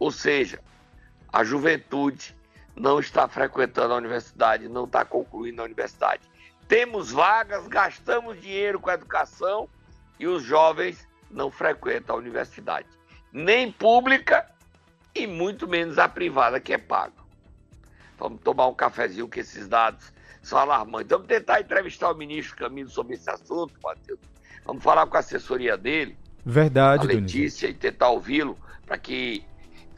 Ou 0.00 0.10
seja, 0.10 0.60
a 1.32 1.42
juventude 1.42 2.36
não 2.76 3.00
está 3.00 3.26
frequentando 3.26 3.94
a 3.94 3.96
universidade, 3.96 4.68
não 4.68 4.84
está 4.84 5.04
concluindo 5.04 5.62
a 5.62 5.64
universidade. 5.64 6.22
Temos 6.68 7.10
vagas, 7.10 7.66
gastamos 7.66 8.40
dinheiro 8.40 8.78
com 8.78 8.90
a 8.90 8.94
educação 8.94 9.68
e 10.18 10.26
os 10.26 10.42
jovens 10.42 11.06
não 11.30 11.50
frequentam 11.50 12.16
a 12.16 12.18
universidade, 12.18 12.86
nem 13.32 13.70
pública 13.72 14.46
e 15.14 15.26
muito 15.26 15.66
menos 15.66 15.98
a 15.98 16.08
privada 16.08 16.60
que 16.60 16.72
é 16.72 16.78
paga. 16.78 17.22
Vamos 18.18 18.40
tomar 18.42 18.68
um 18.68 18.74
cafezinho 18.74 19.28
que 19.28 19.40
esses 19.40 19.66
dados 19.66 20.12
são 20.42 20.58
alarmantes. 20.58 21.08
Vamos 21.10 21.26
tentar 21.26 21.60
entrevistar 21.60 22.10
o 22.12 22.14
ministro 22.14 22.56
Camilo 22.56 22.88
sobre 22.88 23.14
esse 23.14 23.28
assunto, 23.28 23.74
Matheus. 23.82 24.20
Vamos 24.64 24.82
falar 24.82 25.06
com 25.06 25.16
a 25.16 25.20
assessoria 25.20 25.76
dele, 25.76 26.16
Verdade, 26.44 27.04
a. 27.04 27.20
Letícia, 27.20 27.68
e 27.68 27.74
tentar 27.74 28.10
ouvi-lo 28.10 28.56
para 28.86 28.98
que 28.98 29.44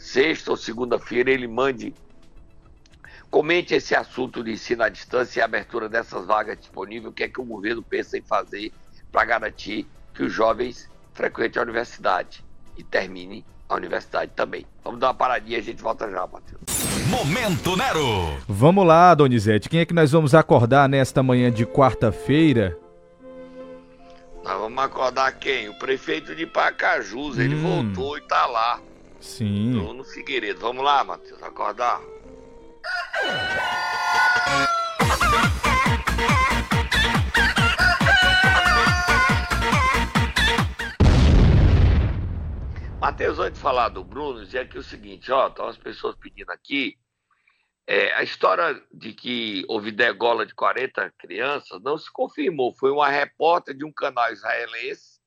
sexta 0.04 0.50
ou 0.50 0.56
segunda-feira 0.56 1.30
ele 1.30 1.48
mande, 1.48 1.94
comente 3.30 3.74
esse 3.74 3.94
assunto 3.94 4.44
de 4.44 4.52
ensino 4.52 4.82
à 4.82 4.88
distância 4.88 5.40
e 5.40 5.42
a 5.42 5.46
abertura 5.46 5.88
dessas 5.88 6.26
vagas 6.26 6.58
disponíveis, 6.58 7.10
o 7.10 7.12
que 7.12 7.24
é 7.24 7.28
que 7.28 7.40
o 7.40 7.44
governo 7.44 7.82
pensa 7.82 8.18
em 8.18 8.22
fazer 8.22 8.70
para 9.10 9.24
garantir 9.24 9.86
que 10.12 10.22
os 10.22 10.32
jovens 10.32 10.90
frequentem 11.14 11.58
a 11.58 11.62
universidade 11.62 12.44
e 12.76 12.84
terminem 12.84 13.44
a 13.68 13.74
universidade 13.76 14.30
também. 14.36 14.66
Vamos 14.84 15.00
dar 15.00 15.08
uma 15.08 15.14
paradinha 15.14 15.56
e 15.56 15.60
a 15.60 15.64
gente 15.64 15.82
volta 15.82 16.08
já, 16.10 16.26
Matheus. 16.26 16.60
Momento 17.08 17.76
Nero. 17.76 18.38
Vamos 18.48 18.86
lá, 18.86 19.14
Donizete. 19.14 19.68
Quem 19.68 19.80
é 19.80 19.86
que 19.86 19.94
nós 19.94 20.12
vamos 20.12 20.34
acordar 20.34 20.88
nesta 20.88 21.22
manhã 21.22 21.50
de 21.50 21.64
quarta-feira? 21.64 22.76
Nós 24.44 24.58
vamos 24.60 24.84
acordar 24.84 25.32
quem? 25.32 25.68
O 25.70 25.78
prefeito 25.78 26.34
de 26.34 26.44
Pacajus, 26.46 27.38
ele 27.38 27.54
Hum. 27.54 27.62
voltou 27.92 28.18
e 28.18 28.20
tá 28.22 28.46
lá, 28.46 28.80
Sim. 29.24 29.72
Bruno 29.72 30.04
Figueiredo. 30.04 30.60
Vamos 30.60 30.84
lá, 30.84 31.02
Matheus, 31.02 31.42
acordar. 31.42 32.00
Matheus, 43.00 43.38
antes 43.38 43.54
de 43.54 43.60
falar 43.60 43.88
do 43.88 44.04
Bruno, 44.04 44.44
dizer 44.44 44.60
aqui 44.60 44.78
o 44.78 44.82
seguinte, 44.82 45.32
ó, 45.32 45.48
estão 45.48 45.66
as 45.66 45.78
pessoas 45.78 46.14
pedindo 46.16 46.50
aqui, 46.50 46.96
é, 47.86 48.12
a 48.14 48.22
história 48.22 48.80
de 48.92 49.14
que 49.14 49.64
houve 49.68 49.90
degola 49.90 50.44
de 50.44 50.54
40 50.54 51.12
crianças 51.18 51.82
não 51.82 51.96
se 51.98 52.12
confirmou, 52.12 52.74
foi 52.74 52.90
uma 52.90 53.08
repórter 53.08 53.74
de 53.74 53.84
um 53.84 53.92
canal 53.92 54.30
israelense 54.32 55.18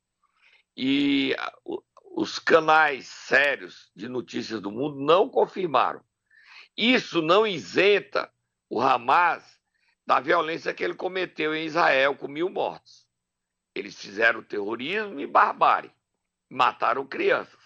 e 0.75 1.35
os 2.17 2.39
canais 2.39 3.05
sérios 3.05 3.91
de 3.95 4.09
notícias 4.09 4.59
do 4.59 4.71
mundo 4.71 4.99
não 4.99 5.29
confirmaram. 5.29 6.01
Isso 6.75 7.21
não 7.21 7.45
isenta 7.45 8.33
o 8.67 8.81
Hamas 8.81 9.43
da 10.03 10.19
violência 10.19 10.73
que 10.73 10.83
ele 10.83 10.95
cometeu 10.95 11.53
em 11.53 11.67
Israel 11.67 12.15
com 12.15 12.27
mil 12.27 12.49
mortos. 12.49 13.07
Eles 13.75 14.01
fizeram 14.01 14.41
terrorismo 14.41 15.19
e 15.19 15.27
barbárie, 15.27 15.91
mataram 16.49 17.05
crianças. 17.05 17.59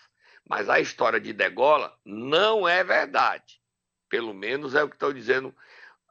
Mas 0.46 0.68
a 0.68 0.82
história 0.82 1.22
de 1.22 1.32
degola 1.32 1.98
não 2.04 2.68
é 2.68 2.84
verdade. 2.84 3.62
Pelo 4.10 4.34
menos 4.34 4.76
é 4.76 4.84
o 4.84 4.90
que 4.90 4.96
estão 4.98 5.14
dizendo 5.14 5.56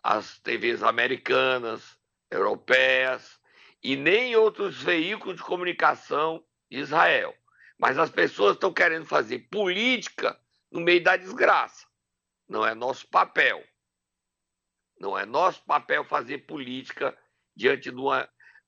as 0.02 0.38
TVs 0.38 0.82
americanas, 0.82 1.98
europeias 2.30 3.38
e 3.82 3.96
nem 3.96 4.34
outros 4.34 4.82
veículos 4.82 5.36
de 5.36 5.42
comunicação 5.42 6.42
de 6.70 6.78
Israel. 6.78 7.34
Mas 7.80 7.98
as 7.98 8.10
pessoas 8.10 8.54
estão 8.54 8.70
querendo 8.70 9.06
fazer 9.06 9.38
política 9.50 10.38
no 10.70 10.82
meio 10.82 11.02
da 11.02 11.16
desgraça. 11.16 11.86
Não 12.46 12.64
é 12.66 12.74
nosso 12.74 13.08
papel. 13.08 13.64
Não 14.98 15.18
é 15.18 15.24
nosso 15.24 15.64
papel 15.64 16.04
fazer 16.04 16.38
política 16.46 17.16
diante 17.56 17.90
de 17.90 17.96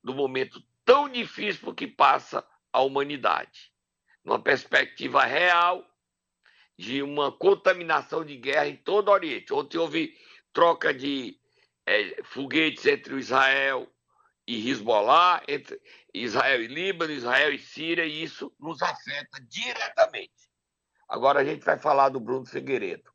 do 0.03 0.15
momento 0.15 0.65
tão 0.83 1.11
difícil 1.11 1.75
que 1.75 1.87
passa 1.87 2.43
a 2.73 2.81
humanidade. 2.81 3.71
Numa 4.25 4.43
perspectiva 4.43 5.23
real 5.25 5.87
de 6.79 7.03
uma 7.03 7.31
contaminação 7.31 8.25
de 8.25 8.39
guerra 8.39 8.69
em 8.69 8.77
todo 8.77 9.09
o 9.09 9.13
Oriente. 9.13 9.53
Ontem 9.53 9.77
houve 9.77 10.17
troca 10.55 10.93
de 10.95 11.39
eh, 11.85 12.23
foguetes 12.25 12.87
entre 12.87 13.13
o 13.13 13.19
Israel 13.19 13.87
e 14.47 14.71
Hezbollah, 14.71 15.43
entre 15.47 15.79
Israel 16.15 16.63
e 16.63 16.67
Líbano, 16.67 17.13
Israel 17.13 17.53
e 17.53 17.59
Síria, 17.59 18.05
e 18.05 18.23
isso 18.23 18.53
nos 18.61 18.83
afeta 18.83 19.41
diretamente. 19.49 20.51
Agora 21.09 21.41
a 21.41 21.45
gente 21.45 21.65
vai 21.65 21.79
falar 21.79 22.09
do 22.11 22.21
Bruno 22.21 22.45
Figueiredo. 22.47 23.11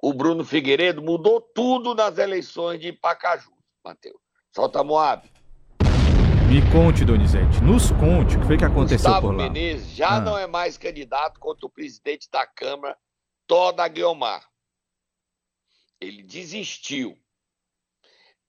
O 0.00 0.12
Bruno 0.12 0.44
Figueiredo 0.44 1.02
mudou 1.02 1.40
tudo 1.40 1.94
nas 1.94 2.18
eleições 2.18 2.80
de 2.80 2.92
Pacaju, 2.92 3.50
Matheus. 3.84 4.20
Solta 4.54 4.84
Moab. 4.84 5.28
Me 6.48 6.62
conte, 6.72 7.04
Donizete. 7.04 7.60
Nos 7.62 7.90
conte 7.92 8.36
o 8.36 8.40
que 8.40 8.46
foi 8.46 8.56
que 8.56 8.64
aconteceu 8.64 8.98
Gustavo 9.10 9.28
por 9.28 9.36
lá. 9.36 9.42
Menezes 9.50 9.90
já 9.96 10.16
Ah. 10.16 10.20
não 10.20 10.38
é 10.38 10.46
mais 10.46 10.78
candidato 10.78 11.40
contra 11.40 11.66
o 11.66 11.70
presidente 11.70 12.30
da 12.30 12.46
Câmara, 12.46 12.96
Toda 13.46 13.86
Guiomar. 13.88 14.44
ele 16.00 16.22
desistiu. 16.22 17.18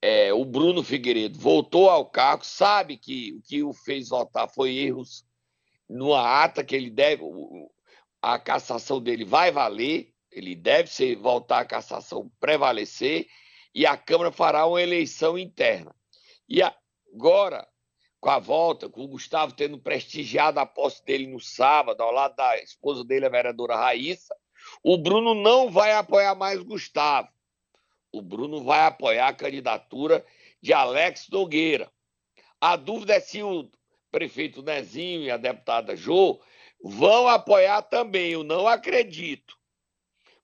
É, 0.02 0.32
o 0.32 0.46
Bruno 0.46 0.84
Figueiredo 0.84 1.40
voltou 1.40 1.90
ao 1.90 2.06
cargo, 2.06 2.46
sabe 2.46 2.98
que 2.98 3.34
o 3.34 3.42
que 3.42 3.64
o 3.64 3.74
fez 3.74 4.10
votar 4.10 4.48
foi 4.48 4.76
erros 4.76 5.26
numa 5.90 6.44
ata 6.44 6.64
que 6.64 6.76
ele 6.76 6.90
deve, 6.90 7.24
a 8.22 8.38
cassação 8.38 9.02
dele 9.02 9.26
vai 9.26 9.52
valer, 9.52 10.14
ele 10.32 10.56
deve 10.56 10.90
ser, 10.90 11.16
voltar 11.16 11.60
a 11.60 11.66
cassação 11.66 12.32
prevalecer, 12.40 13.28
e 13.74 13.86
a 13.86 13.98
Câmara 13.98 14.32
fará 14.32 14.66
uma 14.66 14.82
eleição 14.82 15.38
interna. 15.38 15.96
E 16.48 16.62
agora, 16.62 17.68
com 18.20 18.30
a 18.30 18.40
volta, 18.40 18.90
com 18.90 19.04
o 19.04 19.08
Gustavo 19.08 19.54
tendo 19.54 19.80
prestigiado 19.80 20.60
a 20.60 20.66
posse 20.66 21.04
dele 21.06 21.28
no 21.28 21.40
sábado, 21.40 22.02
ao 22.02 22.12
lado 22.12 22.36
da 22.36 22.58
esposa 22.58 23.04
dele, 23.04 23.26
a 23.26 23.30
vereadora 23.30 23.76
Raíssa, 23.76 24.36
o 24.84 24.98
Bruno 24.98 25.34
não 25.34 25.70
vai 25.70 25.94
apoiar 25.94 26.36
mais 26.36 26.62
Gustavo. 26.62 27.30
O 28.18 28.22
Bruno 28.22 28.64
vai 28.64 28.80
apoiar 28.80 29.28
a 29.28 29.34
candidatura 29.34 30.26
de 30.60 30.74
Alex 30.74 31.30
Nogueira. 31.30 31.92
A 32.60 32.76
dúvida 32.76 33.14
é 33.14 33.20
se 33.20 33.44
o 33.44 33.70
prefeito 34.12 34.64
Nezinho 34.64 35.22
e 35.22 35.30
a 35.30 35.38
deputada 35.38 35.96
Jô 35.96 36.42
vão 36.84 37.28
apoiar 37.28 37.84
também. 37.84 38.32
Eu 38.32 38.44
não 38.44 38.68
acredito. 38.68 39.56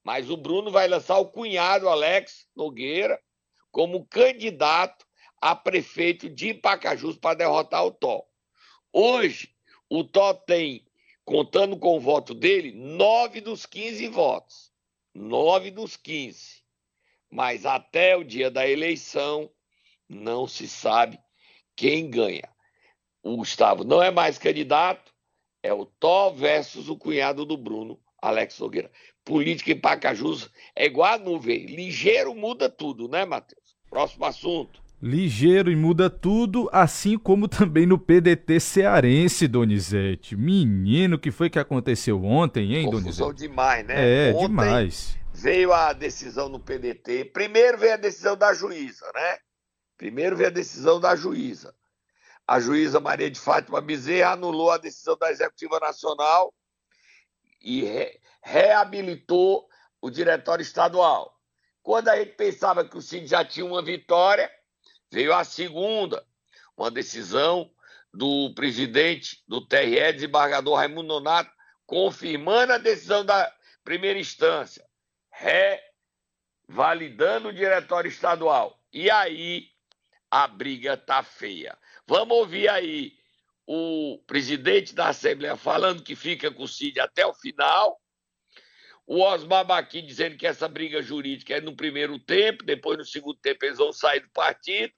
Mas 0.04 0.30
o 0.30 0.38
Bruno 0.38 0.70
vai 0.70 0.88
lançar 0.88 1.18
o 1.18 1.26
cunhado 1.26 1.90
Alex 1.90 2.48
Nogueira 2.56 3.20
como 3.72 4.06
candidato 4.06 5.04
a 5.42 5.56
prefeito 5.56 6.30
de 6.30 6.54
Pacajus 6.54 7.18
para 7.18 7.38
derrotar 7.38 7.84
o 7.84 7.92
Tó. 7.92 8.24
Hoje, 8.92 9.50
o 9.90 10.04
Tó 10.04 10.32
tem, 10.36 10.86
contando 11.26 11.76
com 11.80 11.98
o 11.98 12.00
voto 12.00 12.36
dele, 12.36 12.72
nove 12.72 13.42
dos 13.42 13.66
15 13.66 14.08
votos. 14.10 14.72
Nove 15.16 15.72
dos 15.72 15.98
15. 15.98 16.63
Mas 17.34 17.66
até 17.66 18.16
o 18.16 18.24
dia 18.24 18.52
da 18.52 18.70
eleição, 18.70 19.50
não 20.08 20.46
se 20.46 20.68
sabe 20.68 21.18
quem 21.76 22.08
ganha. 22.08 22.48
O 23.24 23.38
Gustavo 23.38 23.84
não 23.84 24.04
é 24.04 24.12
mais 24.12 24.38
candidato, 24.38 25.12
é 25.64 25.74
o 25.74 25.84
Tó 25.84 26.30
versus 26.30 26.90
o 26.90 26.96
cunhado 26.96 27.44
do 27.44 27.58
Bruno, 27.58 28.00
Alex 28.22 28.60
Nogueira. 28.60 28.92
Política 29.26 29.72
em 29.72 29.80
Pacajus 29.80 30.48
é 30.76 30.86
igual 30.86 31.16
a 31.16 31.18
nuvem. 31.18 31.66
Ligeiro 31.66 32.36
muda 32.36 32.70
tudo, 32.70 33.08
né, 33.08 33.26
Matheus? 33.26 33.76
Próximo 33.90 34.26
assunto. 34.26 34.84
Ligeiro 35.02 35.72
e 35.72 35.76
muda 35.76 36.12
tudo, 36.12 36.70
assim 36.72 37.18
como 37.18 37.48
também 37.50 37.88
no 37.88 37.98
PDT 37.98 38.60
cearense, 38.60 39.48
Donizete. 39.48 40.36
Menino, 40.36 41.18
que 41.18 41.32
foi 41.32 41.50
que 41.50 41.58
aconteceu 41.58 42.24
ontem, 42.24 42.76
hein, 42.76 42.86
Confusão 42.86 43.30
Donizete? 43.30 43.50
demais, 43.50 43.88
né? 43.88 44.30
É, 44.30 44.34
ontem 44.34 44.48
demais. 44.48 45.23
Veio 45.34 45.74
a 45.74 45.94
decisão 45.94 46.48
no 46.48 46.60
PDT. 46.60 47.26
Primeiro 47.26 47.78
veio 47.78 47.94
a 47.94 47.98
decisão 47.98 48.38
da 48.38 48.54
juíza, 48.54 49.12
né? 49.14 49.40
Primeiro 49.98 50.36
veio 50.36 50.50
a 50.50 50.54
decisão 50.54 51.00
da 51.00 51.16
juíza. 51.16 51.76
A 52.48 52.60
juíza 52.60 53.00
Maria 53.00 53.32
de 53.32 53.40
Fátima 53.40 53.82
Bezerra 53.82 54.34
anulou 54.34 54.70
a 54.70 54.78
decisão 54.78 55.18
da 55.18 55.32
Executiva 55.32 55.80
Nacional 55.80 56.54
e 57.62 57.84
re 57.84 58.20
reabilitou 58.46 59.66
o 60.02 60.10
diretório 60.10 60.62
estadual. 60.62 61.40
Quando 61.82 62.10
a 62.10 62.18
gente 62.18 62.36
pensava 62.36 62.84
que 62.84 62.98
o 62.98 63.02
Cid 63.02 63.26
já 63.26 63.46
tinha 63.46 63.66
uma 63.66 63.82
vitória, 63.82 64.52
veio 65.10 65.34
a 65.34 65.46
segunda, 65.46 66.26
uma 66.76 66.92
decisão 66.92 67.72
do 68.14 68.54
presidente 68.54 69.42
do 69.48 69.66
TRE, 69.66 70.12
desembargador 70.14 70.76
Raimundo 70.76 71.08
Nonato, 71.08 71.50
confirmando 71.86 72.74
a 72.74 72.78
decisão 72.78 73.26
da 73.26 73.52
primeira 73.84 74.20
instância, 74.20 74.86
revalidando 76.68 77.50
o 77.50 77.54
diretório 77.54 78.10
estadual. 78.10 78.80
E 78.92 79.10
aí 79.10 79.68
a 80.30 80.48
briga 80.48 80.96
tá 80.98 81.24
feia. 81.24 81.78
Vamos 82.08 82.38
ouvir 82.38 82.70
aí 82.70 83.14
o 83.66 84.22
presidente 84.28 84.94
da 84.94 85.10
Assembleia 85.10 85.56
falando 85.56 86.04
que 86.04 86.16
fica 86.16 86.52
com 86.52 86.64
o 86.64 86.68
Cid 86.68 87.00
até 87.00 87.26
o 87.26 87.34
final 87.34 88.00
o 89.06 89.22
Osmar 89.22 89.66
Baqui 89.66 90.02
dizendo 90.02 90.38
que 90.38 90.48
essa 90.48 90.68
briga 90.68 91.02
jurídica 91.02 91.56
é 91.56 91.62
no 91.62 91.76
primeiro 91.76 92.18
tempo, 92.20 92.64
depois 92.64 92.98
no 92.98 93.06
segundo 93.06 93.38
tempo 93.40 93.66
eles 93.66 93.78
vão 93.78 93.92
sair 93.92 94.22
do 94.22 94.30
partido, 94.30 94.94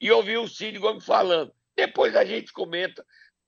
e 0.00 0.10
ouvi 0.10 0.36
o 0.36 0.48
Cid 0.48 0.78
Gomes 0.78 1.04
falando. 1.04 1.52
Depois 1.76 2.16
a 2.16 2.24
gente 2.24 2.52
comenta 2.52 3.04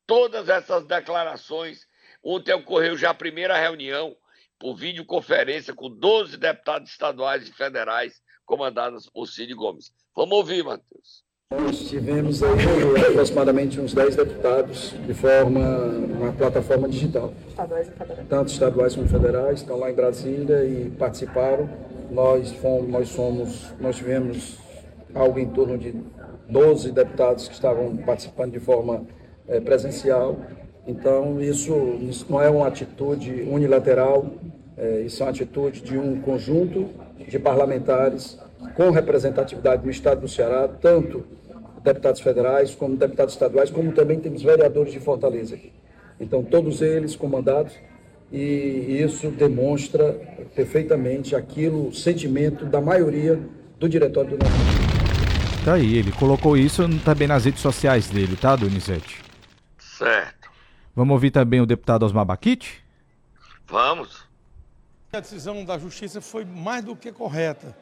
todas 0.07 0.49
essas 0.49 0.87
declarações. 0.87 1.87
Ontem 2.23 2.53
ocorreu 2.55 2.97
já 2.97 3.11
a 3.11 3.15
primeira 3.15 3.57
reunião 3.57 4.17
por 4.59 4.77
videoconferência 4.77 5.75
com 5.75 5.91
12 5.91 6.37
deputados 6.37 6.91
estaduais 6.91 7.49
e 7.49 7.53
federais 7.53 8.21
comandados 8.45 9.09
por 9.11 9.27
Cid 9.27 9.53
Gomes. 9.55 9.93
Vamos 10.15 10.37
ouvir, 10.37 10.65
Matheus. 10.65 11.27
Nós 11.53 11.89
tivemos 11.89 12.43
aí 12.43 12.59
aproximadamente 13.09 13.81
uns 13.81 13.95
10 13.95 14.17
deputados 14.17 14.95
de 15.07 15.15
forma, 15.15 15.61
uma 15.61 16.33
plataforma 16.33 16.89
digital. 16.89 17.33
Estaduais 17.49 17.87
e 17.87 17.91
federais. 17.93 18.29
Tanto 18.29 18.53
estaduais 18.53 18.97
como 18.97 19.09
federais, 19.09 19.61
estão 19.61 19.79
lá 19.79 19.91
em 19.91 19.95
Brasília 19.95 20.65
e 20.65 20.91
participaram. 20.91 21.71
Nós 22.11 22.51
fomos, 22.53 22.89
nós 22.89 23.09
somos, 23.11 23.75
nós 23.79 23.97
tivemos 23.97 24.59
algo 25.15 25.39
em 25.39 25.49
torno 25.49 25.79
de 25.79 25.95
12 26.49 26.91
deputados 26.91 27.47
que 27.47 27.55
estavam 27.55 27.97
participando 27.97 28.53
de 28.53 28.61
forma 28.61 29.07
é, 29.47 29.61
presencial. 29.61 30.37
Então, 30.87 31.41
isso, 31.41 31.75
isso, 32.03 32.27
não 32.29 32.41
é 32.41 32.49
uma 32.49 32.69
atitude 32.69 33.43
unilateral, 33.51 34.27
é, 34.77 35.01
isso 35.01 35.23
é 35.23 35.27
uma 35.27 35.31
atitude 35.31 35.81
de 35.81 35.99
um 35.99 36.21
conjunto 36.21 36.89
de 37.29 37.39
parlamentares 37.39 38.39
com 38.77 38.91
representatividade 38.91 39.85
no 39.85 39.91
estado 39.91 40.21
do 40.21 40.29
Ceará, 40.29 40.69
tanto 40.69 41.25
deputados 41.83 42.21
federais, 42.21 42.75
como 42.75 42.97
deputados 42.97 43.35
estaduais, 43.35 43.71
como 43.71 43.93
também 43.93 44.19
temos 44.21 44.43
vereadores 44.43 44.93
de 44.93 45.01
Fortaleza 45.01 45.55
aqui. 45.55 45.73
Então, 46.21 46.43
todos 46.43 46.83
eles 46.83 47.15
comandados, 47.17 47.73
e 48.33 49.01
isso 49.01 49.29
demonstra 49.31 50.13
perfeitamente 50.55 51.37
aquilo, 51.37 51.89
o 51.89 51.95
sentimento 51.95 52.65
da 52.65 52.81
maioria 52.81 53.39
do 53.79 53.89
diretório 53.89 54.31
do 54.31 54.39
nosso. 54.39 55.65
Tá 55.65 55.75
aí, 55.75 55.99
ele 55.99 56.13
colocou 56.13 56.57
isso 56.57 56.83
também 57.05 57.29
nas 57.29 57.45
redes 57.45 57.61
sociais 57.61 58.09
dele, 58.09 58.37
tá, 58.37 58.55
Donizete? 58.57 59.21
Certo. 59.79 60.46
Vamos 60.97 61.13
ouvir 61.13 61.31
também 61.31 61.61
o 61.61 61.67
deputado 61.67 62.05
Osmar 62.05 62.25
Baquite? 62.25 62.83
Vamos. 63.69 64.27
A 65.13 65.21
decisão 65.21 65.65
da 65.65 65.79
justiça 65.79 66.21
foi 66.21 66.45
mais 66.45 66.83
do 66.83 66.97
que 66.97 67.13
correta 67.13 67.77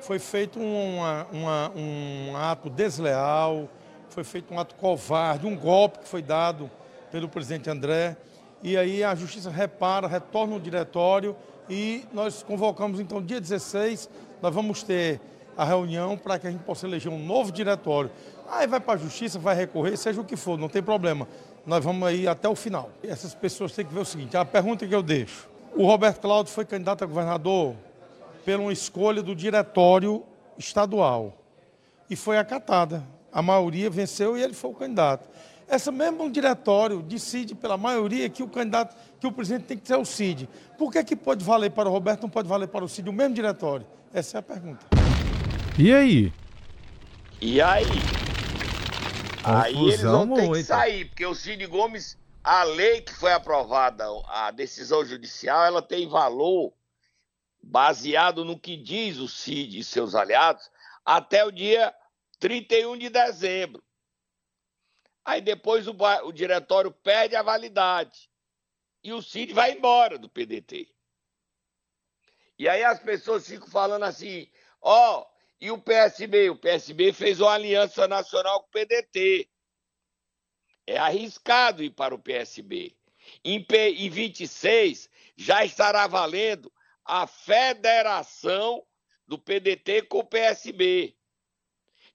foi 0.00 0.18
feito 0.18 0.60
uma, 0.60 1.26
uma, 1.32 1.72
um 1.74 2.36
ato 2.36 2.70
desleal, 2.70 3.68
foi 4.08 4.24
feito 4.24 4.52
um 4.54 4.58
ato 4.58 4.74
covarde, 4.76 5.46
um 5.46 5.56
golpe 5.56 5.98
que 6.00 6.08
foi 6.08 6.22
dado 6.22 6.70
pelo 7.10 7.28
presidente 7.28 7.68
André. 7.68 8.16
E 8.62 8.76
aí 8.76 9.02
a 9.02 9.14
justiça 9.14 9.50
repara, 9.50 10.06
retorna 10.06 10.56
o 10.56 10.60
diretório 10.60 11.36
e 11.68 12.04
nós 12.12 12.42
convocamos 12.42 13.00
então 13.00 13.22
dia 13.22 13.40
16, 13.40 14.08
nós 14.40 14.54
vamos 14.54 14.82
ter 14.82 15.20
a 15.56 15.64
reunião 15.64 16.16
para 16.16 16.38
que 16.38 16.46
a 16.46 16.50
gente 16.50 16.62
possa 16.62 16.86
eleger 16.86 17.10
um 17.10 17.18
novo 17.18 17.50
diretório. 17.50 18.10
Aí 18.48 18.66
vai 18.66 18.78
para 18.78 18.94
a 18.94 18.96
justiça, 18.98 19.38
vai 19.38 19.56
recorrer, 19.56 19.96
seja 19.96 20.20
o 20.20 20.24
que 20.24 20.36
for, 20.36 20.58
não 20.58 20.68
tem 20.68 20.82
problema. 20.82 21.26
Nós 21.66 21.84
vamos 21.84 22.06
aí 22.06 22.28
até 22.28 22.48
o 22.48 22.54
final. 22.54 22.90
Essas 23.02 23.34
pessoas 23.34 23.72
têm 23.72 23.84
que 23.84 23.92
ver 23.92 24.00
o 24.00 24.04
seguinte, 24.04 24.36
a 24.36 24.44
pergunta 24.44 24.86
que 24.86 24.94
eu 24.94 25.02
deixo. 25.02 25.48
O 25.74 25.84
Roberto 25.84 26.20
Cláudio 26.20 26.52
foi 26.52 26.64
candidato 26.64 27.02
a 27.02 27.06
governador 27.06 27.74
pela 28.44 28.72
escolha 28.72 29.20
do 29.20 29.34
diretório 29.34 30.22
estadual. 30.56 31.36
E 32.08 32.14
foi 32.14 32.38
acatada. 32.38 33.04
A 33.32 33.42
maioria 33.42 33.90
venceu 33.90 34.38
e 34.38 34.42
ele 34.42 34.54
foi 34.54 34.70
o 34.70 34.74
candidato. 34.74 35.28
Essa 35.68 35.90
mesmo 35.90 36.30
diretório 36.30 37.02
decide 37.02 37.54
pela 37.54 37.76
maioria 37.76 38.28
que 38.30 38.44
o 38.44 38.48
candidato, 38.48 38.96
que 39.18 39.26
o 39.26 39.32
presidente 39.32 39.64
tem 39.64 39.76
que 39.76 39.88
ser 39.88 39.96
o 39.96 40.04
CID. 40.04 40.48
Por 40.78 40.92
que, 40.92 41.02
que 41.02 41.16
pode 41.16 41.44
valer 41.44 41.72
para 41.72 41.88
o 41.88 41.92
Roberto, 41.92 42.22
não 42.22 42.30
pode 42.30 42.48
valer 42.48 42.68
para 42.68 42.84
o 42.84 42.88
CID 42.88 43.10
o 43.10 43.12
mesmo 43.12 43.34
diretório? 43.34 43.84
Essa 44.14 44.38
é 44.38 44.40
a 44.40 44.42
pergunta. 44.42 44.86
E 45.76 45.92
aí? 45.92 46.32
E 47.40 47.60
aí? 47.60 48.25
Aí 49.46 49.76
eles 49.76 50.02
vão 50.02 50.34
ter 50.34 50.50
que 50.50 50.64
sair, 50.64 51.04
porque 51.06 51.24
o 51.24 51.34
Cid 51.34 51.64
Gomes, 51.66 52.18
a 52.42 52.64
lei 52.64 53.00
que 53.00 53.14
foi 53.14 53.32
aprovada, 53.32 54.04
a 54.26 54.50
decisão 54.50 55.04
judicial, 55.04 55.64
ela 55.64 55.80
tem 55.80 56.08
valor 56.08 56.72
baseado 57.62 58.44
no 58.44 58.58
que 58.58 58.76
diz 58.76 59.18
o 59.18 59.28
CID 59.28 59.78
e 59.78 59.84
seus 59.84 60.14
aliados, 60.14 60.70
até 61.04 61.44
o 61.44 61.50
dia 61.50 61.94
31 62.38 62.96
de 62.96 63.08
dezembro. 63.08 63.82
Aí 65.24 65.40
depois 65.40 65.88
o, 65.88 65.96
o 66.24 66.32
diretório 66.32 66.90
perde 66.90 67.34
a 67.34 67.42
validade. 67.42 68.30
E 69.02 69.12
o 69.12 69.22
CID 69.22 69.52
vai 69.52 69.72
embora 69.72 70.18
do 70.18 70.28
PDT. 70.28 70.88
E 72.58 72.68
aí 72.68 72.82
as 72.82 72.98
pessoas 73.00 73.46
ficam 73.46 73.68
falando 73.68 74.04
assim: 74.04 74.48
ó, 74.80 75.20
oh, 75.20 75.35
e 75.60 75.70
o 75.70 75.78
PSB? 75.78 76.50
O 76.50 76.56
PSB 76.56 77.12
fez 77.12 77.40
uma 77.40 77.52
aliança 77.52 78.06
nacional 78.06 78.60
com 78.60 78.66
o 78.66 78.70
PDT. 78.70 79.48
É 80.86 80.98
arriscado 80.98 81.82
ir 81.82 81.90
para 81.90 82.14
o 82.14 82.18
PSB. 82.18 82.96
Em, 83.44 83.62
P, 83.62 83.90
em 83.90 84.08
26 84.08 85.10
já 85.36 85.64
estará 85.64 86.06
valendo 86.06 86.72
a 87.04 87.26
federação 87.26 88.86
do 89.26 89.38
PDT 89.38 90.02
com 90.02 90.18
o 90.18 90.24
PSB. 90.24 91.16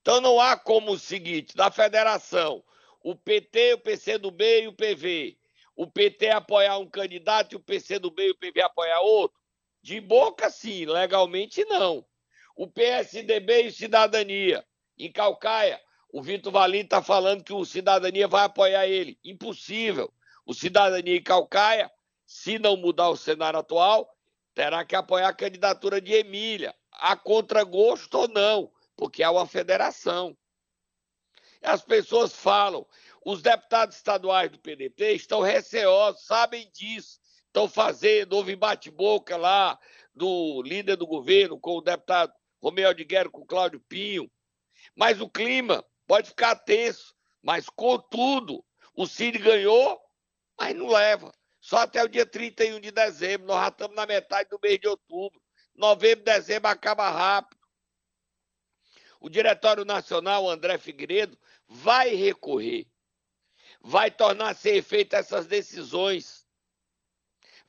Então 0.02 0.22
não 0.22 0.40
há 0.40 0.58
como 0.58 0.94
o 0.94 1.00
seguinte, 1.00 1.56
da 1.56 1.70
federação, 1.70 2.64
o 3.04 3.16
PT, 3.16 3.74
o 3.74 3.78
PCdoB 3.80 4.64
e 4.64 4.68
o 4.68 4.74
PV, 4.74 5.38
o 5.76 5.86
PT 5.88 6.30
apoiar 6.30 6.78
um 6.78 6.90
candidato 6.90 7.54
e 7.54 7.56
o 7.56 7.60
PCdoB 7.60 8.24
e 8.24 8.32
o 8.32 8.38
PV 8.38 8.62
apoiar 8.62 9.02
outro? 9.02 9.40
De 9.82 10.00
boca 10.00 10.50
sim, 10.50 10.86
legalmente 10.86 11.64
não. 11.66 12.06
O 12.56 12.68
PSDB 12.68 13.64
e 13.64 13.72
Cidadania, 13.72 14.66
em 14.98 15.12
Calcaia, 15.12 15.82
o 16.12 16.22
Vitor 16.22 16.52
Valim 16.52 16.80
está 16.80 17.02
falando 17.02 17.44
que 17.44 17.54
o 17.54 17.66
Cidadania 17.66 18.28
vai 18.28 18.44
apoiar 18.44 18.86
ele. 18.88 19.18
Impossível. 19.24 20.14
O 20.46 20.54
Cidadania 20.54 21.16
e 21.16 21.22
Calcaia, 21.22 21.90
se 22.26 22.60
não 22.60 22.76
mudar 22.76 23.10
o 23.10 23.16
cenário 23.16 23.60
atual, 23.60 24.10
terá 24.54 24.84
que 24.84 24.96
apoiar 24.96 25.30
a 25.30 25.34
candidatura 25.34 26.02
de 26.02 26.14
Emília, 26.14 26.76
a 26.92 27.16
contragosto 27.16 28.18
ou 28.18 28.28
não, 28.28 28.72
porque 28.96 29.24
é 29.24 29.30
uma 29.30 29.48
federação. 29.48 30.38
As 31.62 31.82
pessoas 31.82 32.34
falam, 32.34 32.86
os 33.24 33.42
deputados 33.42 33.96
estaduais 33.96 34.52
do 34.52 34.60
PDT 34.60 35.14
estão 35.14 35.42
receosos, 35.42 36.26
sabem 36.26 36.70
disso, 36.74 37.20
estão 37.46 37.70
fazendo, 37.70 38.34
houve 38.34 38.56
bate-boca 38.56 39.38
lá 39.38 39.80
do 40.14 40.62
líder 40.64 40.96
do 40.96 41.08
governo 41.08 41.60
com 41.60 41.78
o 41.78 41.82
deputado 41.82 42.34
Romeu 42.62 42.94
Guerra, 42.94 43.30
com 43.30 43.46
Cláudio 43.46 43.80
Pinho, 43.80 44.32
mas 44.96 45.20
o 45.20 45.30
clima 45.30 45.84
pode 46.06 46.30
ficar 46.30 46.56
tenso, 46.56 47.16
mas 47.42 47.68
contudo, 47.70 48.64
o 48.94 49.08
Cid 49.08 49.38
ganhou, 49.40 50.00
mas 50.58 50.76
não 50.76 50.88
leva. 50.88 51.32
Só 51.60 51.78
até 51.78 52.04
o 52.04 52.08
dia 52.08 52.26
31 52.26 52.80
de 52.80 52.92
dezembro, 52.92 53.48
nós 53.48 53.62
já 53.62 53.68
estamos 53.70 53.96
na 53.96 54.06
metade 54.06 54.50
do 54.50 54.60
mês 54.62 54.80
de 54.80 54.88
outubro. 54.88 55.42
Novembro, 55.76 56.26
dezembro 56.26 56.70
acaba 56.70 57.10
rápido. 57.10 57.60
O 59.20 59.30
Diretório 59.30 59.86
Nacional, 59.86 60.50
André 60.50 60.78
Figueiredo, 60.78 61.38
vai 61.68 62.16
recorrer, 62.16 62.88
vai 63.80 64.10
tornar 64.10 64.56
sem 64.56 64.76
efeito 64.76 65.16
essas 65.16 65.46
decisões, 65.46 66.46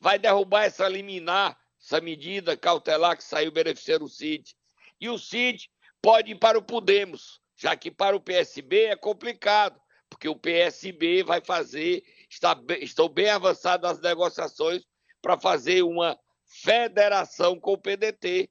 vai 0.01 0.19
derrubar 0.19 0.65
essa 0.65 0.89
liminar, 0.89 1.59
essa 1.79 2.01
medida 2.01 2.57
cautelar 2.57 3.17
que 3.17 3.25
saiu 3.25 3.53
beneficiando 3.53 4.07
o 4.07 4.09
CID. 4.09 4.57
E 5.03 5.09
o 5.11 5.19
CID 5.19 5.69
pode 6.01 6.31
ir 6.31 6.39
para 6.39 6.57
o 6.57 6.63
Podemos, 6.63 7.41
já 7.57 7.75
que 7.75 7.91
para 7.91 8.15
o 8.15 8.21
PSB 8.21 8.85
é 8.85 8.95
complicado, 8.95 9.83
porque 10.09 10.29
o 10.29 10.37
PSB 10.37 11.25
vai 11.25 11.41
fazer, 11.45 12.05
está, 12.31 12.57
estão 12.81 13.09
bem 13.09 13.29
avançadas 13.29 13.91
as 13.91 14.01
negociações 14.01 14.87
para 15.21 15.37
fazer 15.37 15.83
uma 15.83 16.17
federação 16.47 17.59
com 17.59 17.73
o 17.73 17.79
PDT. 17.79 18.49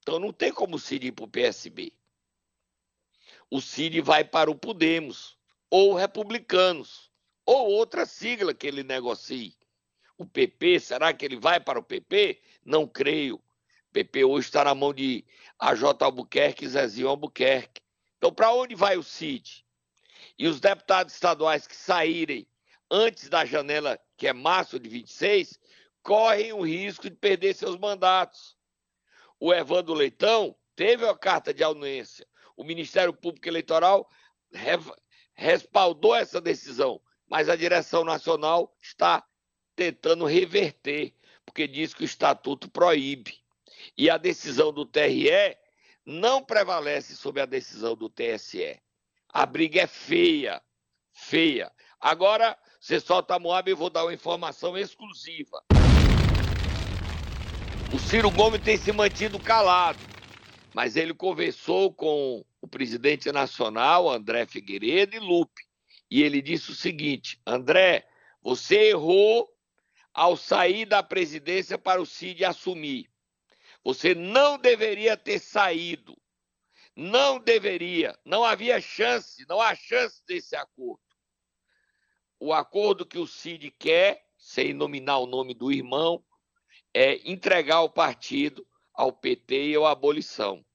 Então 0.00 0.18
não 0.18 0.32
tem 0.32 0.50
como 0.50 0.76
o 0.76 0.78
Cid 0.78 1.08
ir 1.08 1.12
para 1.12 1.26
o 1.26 1.30
PSB. 1.30 1.92
O 3.50 3.60
Cid 3.60 4.00
vai 4.00 4.24
para 4.24 4.50
o 4.50 4.54
Podemos, 4.54 5.36
ou 5.68 5.92
Republicanos, 5.92 7.12
ou 7.44 7.70
outra 7.72 8.06
sigla 8.06 8.54
que 8.54 8.66
ele 8.66 8.82
negocie. 8.82 9.58
O 10.16 10.24
PP, 10.24 10.80
será 10.80 11.12
que 11.12 11.22
ele 11.22 11.36
vai 11.36 11.60
para 11.60 11.78
o 11.78 11.82
PP? 11.82 12.40
Não 12.64 12.88
creio. 12.88 13.42
PP 13.96 14.26
hoje 14.26 14.48
está 14.48 14.62
na 14.62 14.74
mão 14.74 14.92
de 14.92 15.24
AJ 15.58 15.84
Albuquerque 16.00 16.66
e 16.66 16.68
Zezinho 16.68 17.08
Albuquerque. 17.08 17.80
Então, 18.18 18.30
para 18.30 18.52
onde 18.52 18.74
vai 18.74 18.98
o 18.98 19.02
Cid? 19.02 19.64
E 20.38 20.46
os 20.46 20.60
deputados 20.60 21.14
estaduais 21.14 21.66
que 21.66 21.74
saírem 21.74 22.46
antes 22.90 23.30
da 23.30 23.46
janela, 23.46 23.98
que 24.18 24.28
é 24.28 24.34
março 24.34 24.78
de 24.78 24.86
26, 24.86 25.58
correm 26.02 26.52
o 26.52 26.60
risco 26.60 27.08
de 27.08 27.16
perder 27.16 27.54
seus 27.54 27.78
mandatos. 27.78 28.54
O 29.40 29.50
Evandro 29.54 29.94
Leitão 29.94 30.54
teve 30.74 31.08
a 31.08 31.16
carta 31.16 31.54
de 31.54 31.64
anuência. 31.64 32.26
O 32.54 32.64
Ministério 32.64 33.14
Público 33.14 33.48
Eleitoral 33.48 34.06
respaldou 35.32 36.14
essa 36.14 36.38
decisão, 36.38 37.00
mas 37.26 37.48
a 37.48 37.56
direção 37.56 38.04
nacional 38.04 38.76
está 38.78 39.26
tentando 39.74 40.26
reverter, 40.26 41.14
porque 41.46 41.66
diz 41.66 41.94
que 41.94 42.02
o 42.02 42.04
estatuto 42.04 42.70
proíbe. 42.70 43.45
E 43.96 44.10
a 44.10 44.18
decisão 44.18 44.72
do 44.72 44.84
TRE 44.84 45.56
não 46.04 46.42
prevalece 46.42 47.16
sobre 47.16 47.40
a 47.40 47.46
decisão 47.46 47.96
do 47.96 48.10
TSE. 48.10 48.78
A 49.28 49.46
briga 49.46 49.82
é 49.82 49.86
feia, 49.86 50.62
feia. 51.12 51.72
Agora, 51.98 52.56
você 52.78 53.00
solta 53.00 53.34
a 53.34 53.38
Moab 53.38 53.70
e 53.70 53.72
eu 53.72 53.76
vou 53.76 53.88
dar 53.88 54.04
uma 54.04 54.12
informação 54.12 54.76
exclusiva. 54.76 55.62
O 57.94 57.98
Ciro 57.98 58.30
Gomes 58.30 58.60
tem 58.60 58.76
se 58.76 58.92
mantido 58.92 59.38
calado, 59.38 59.98
mas 60.74 60.96
ele 60.96 61.14
conversou 61.14 61.92
com 61.92 62.44
o 62.60 62.68
presidente 62.68 63.32
nacional, 63.32 64.10
André 64.10 64.44
Figueiredo 64.44 65.16
e 65.16 65.20
Lupe. 65.20 65.62
E 66.10 66.22
ele 66.22 66.42
disse 66.42 66.70
o 66.70 66.74
seguinte: 66.74 67.40
André, 67.46 68.06
você 68.42 68.90
errou 68.90 69.48
ao 70.12 70.36
sair 70.36 70.84
da 70.84 71.02
presidência 71.02 71.78
para 71.78 72.00
o 72.00 72.06
Cid 72.06 72.44
assumir. 72.44 73.08
Você 73.86 74.16
não 74.16 74.58
deveria 74.58 75.16
ter 75.16 75.38
saído. 75.38 76.20
Não 76.96 77.38
deveria. 77.38 78.18
Não 78.24 78.42
havia 78.42 78.80
chance, 78.80 79.46
não 79.48 79.60
há 79.60 79.76
chance 79.76 80.20
desse 80.26 80.56
acordo. 80.56 81.00
O 82.40 82.52
acordo 82.52 83.06
que 83.06 83.16
o 83.16 83.28
Cid 83.28 83.70
quer, 83.78 84.26
sem 84.36 84.74
nominar 84.74 85.18
o 85.18 85.26
nome 85.26 85.54
do 85.54 85.70
irmão, 85.70 86.20
é 86.92 87.30
entregar 87.30 87.82
o 87.82 87.88
partido 87.88 88.66
ao 88.92 89.12
PT 89.12 89.68
e 89.68 89.76
à 89.76 89.88
abolição. 89.88 90.66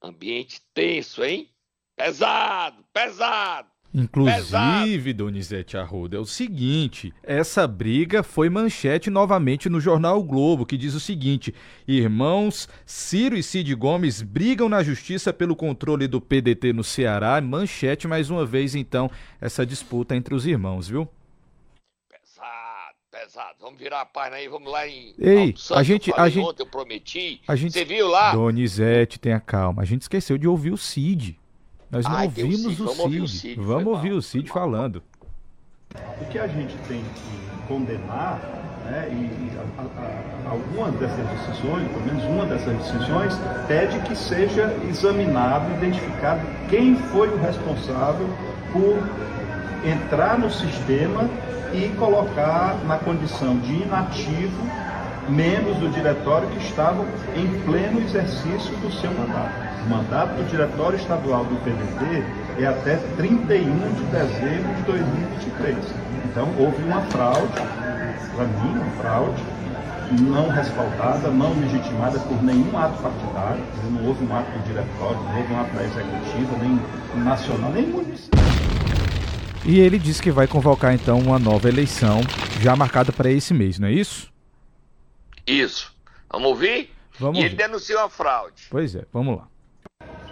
Ambiente 0.00 0.62
tenso, 0.72 1.24
hein? 1.24 1.52
Pesado, 1.96 2.86
pesado. 2.92 3.73
Inclusive, 3.94 5.12
Donizete 5.12 5.76
Arruda, 5.76 6.16
é 6.16 6.20
o 6.20 6.26
seguinte: 6.26 7.14
essa 7.22 7.64
briga 7.64 8.24
foi 8.24 8.50
manchete 8.50 9.08
novamente 9.08 9.68
no 9.68 9.80
jornal 9.80 10.18
o 10.18 10.24
Globo, 10.24 10.66
que 10.66 10.76
diz 10.76 10.94
o 10.94 11.00
seguinte: 11.00 11.54
irmãos 11.86 12.68
Ciro 12.84 13.36
e 13.36 13.42
Cid 13.42 13.72
Gomes 13.76 14.20
brigam 14.20 14.68
na 14.68 14.82
justiça 14.82 15.32
pelo 15.32 15.54
controle 15.54 16.08
do 16.08 16.20
PDT 16.20 16.72
no 16.72 16.82
Ceará. 16.82 17.40
Manchete 17.40 18.08
mais 18.08 18.30
uma 18.30 18.44
vez, 18.44 18.74
então, 18.74 19.08
essa 19.40 19.64
disputa 19.64 20.16
entre 20.16 20.34
os 20.34 20.44
irmãos, 20.44 20.88
viu? 20.88 21.08
Pesado, 22.08 22.96
pesado. 23.12 23.54
Vamos 23.60 23.78
virar 23.78 24.00
a 24.00 24.06
página 24.06 24.38
aí, 24.38 24.48
vamos 24.48 24.72
lá 24.72 24.88
em. 24.88 25.14
Ei, 25.16 25.54
a 25.70 25.82
gente. 25.84 26.10
Eu 26.10 26.16
a 26.16 26.28
gente, 26.28 26.44
ontem, 26.44 26.62
eu 26.64 26.66
prometi. 26.66 27.40
A 27.46 27.54
gente, 27.54 27.72
Você 27.72 27.84
viu 27.84 28.08
lá? 28.08 28.32
Donizete, 28.32 29.20
tenha 29.20 29.38
calma. 29.38 29.82
A 29.82 29.84
gente 29.84 30.02
esqueceu 30.02 30.36
de 30.36 30.48
ouvir 30.48 30.72
o 30.72 30.76
Cid. 30.76 31.38
Nós 31.94 32.04
não 32.06 32.16
Ai, 32.16 32.26
ouvimos 32.26 32.66
o 32.66 32.70
Cid. 32.70 32.82
Vamos 32.82 32.98
ouvir 32.98 33.20
o 33.20 33.28
Cid. 33.28 33.60
Vamos 33.60 33.86
ouvir 33.86 34.10
mal, 34.10 34.18
o 34.18 34.22
Cid 34.22 34.50
falando. 34.50 35.02
O 36.20 36.24
que 36.24 36.40
a 36.40 36.48
gente 36.48 36.76
tem 36.88 37.04
que 37.14 37.68
condenar, 37.68 38.40
né, 38.84 39.08
e, 39.12 39.56
a, 39.56 39.80
a, 39.80 40.48
a, 40.48 40.50
algumas 40.50 40.92
dessas 40.96 41.24
decisões, 41.28 41.88
pelo 41.88 42.04
menos 42.06 42.24
uma 42.24 42.46
dessas 42.46 42.76
decisões, 42.78 43.32
pede 43.68 44.00
que 44.00 44.16
seja 44.16 44.76
examinado, 44.88 45.72
identificado 45.74 46.40
quem 46.68 46.96
foi 46.96 47.28
o 47.28 47.36
responsável 47.38 48.28
por 48.72 48.98
entrar 49.88 50.36
no 50.36 50.50
sistema 50.50 51.30
e 51.72 51.94
colocar 51.96 52.76
na 52.86 52.98
condição 52.98 53.56
de 53.58 53.82
inativo 53.82 54.83
membros 55.28 55.76
do 55.78 55.88
diretório 55.90 56.48
que 56.48 56.58
estavam 56.58 57.06
em 57.36 57.46
pleno 57.60 58.00
exercício 58.00 58.74
do 58.76 58.92
seu 58.92 59.10
mandato. 59.12 59.52
O 59.86 59.90
mandato 59.90 60.34
do 60.36 60.48
diretório 60.50 60.96
estadual 60.96 61.44
do 61.44 61.56
PDT 61.62 62.24
é 62.62 62.66
até 62.66 62.96
31 63.16 63.94
de 63.94 64.04
dezembro 64.04 64.74
de 64.74 64.82
2023. 64.82 65.76
Então 66.24 66.48
houve 66.58 66.82
uma 66.82 67.00
fraude, 67.02 67.52
para 68.34 68.46
mim, 68.46 68.78
uma 68.78 68.90
fraude, 69.02 69.42
não 70.20 70.48
respaldada, 70.48 71.28
não 71.30 71.52
legitimada 71.60 72.18
por 72.18 72.42
nenhum 72.42 72.76
ato 72.78 73.02
partidário, 73.02 73.62
não 73.90 74.06
houve 74.06 74.24
um 74.24 74.36
ato 74.36 74.50
do 74.50 74.64
diretório, 74.64 75.16
não 75.16 75.38
houve 75.38 75.52
um 75.52 75.60
ato 75.60 75.74
da 75.74 75.84
executiva, 75.84 76.56
nem 76.60 77.24
nacional, 77.24 77.70
nem 77.72 77.86
municipal. 77.86 78.44
E 79.64 79.80
ele 79.80 79.98
disse 79.98 80.22
que 80.22 80.30
vai 80.30 80.46
convocar 80.46 80.94
então 80.94 81.18
uma 81.18 81.38
nova 81.38 81.68
eleição, 81.68 82.20
já 82.60 82.76
marcada 82.76 83.12
para 83.12 83.30
esse 83.30 83.54
mês, 83.54 83.78
não 83.78 83.88
é 83.88 83.92
isso? 83.92 84.33
Isso. 85.46 85.92
Vamos 86.30 86.48
ouvir? 86.48 86.90
Vamos 87.18 87.38
e 87.38 87.42
ouvir. 87.42 87.46
ele 87.46 87.56
denunciou 87.56 88.00
a 88.00 88.08
fraude. 88.08 88.66
Pois 88.70 88.94
é, 88.94 89.04
vamos 89.12 89.38
lá. 89.38 89.48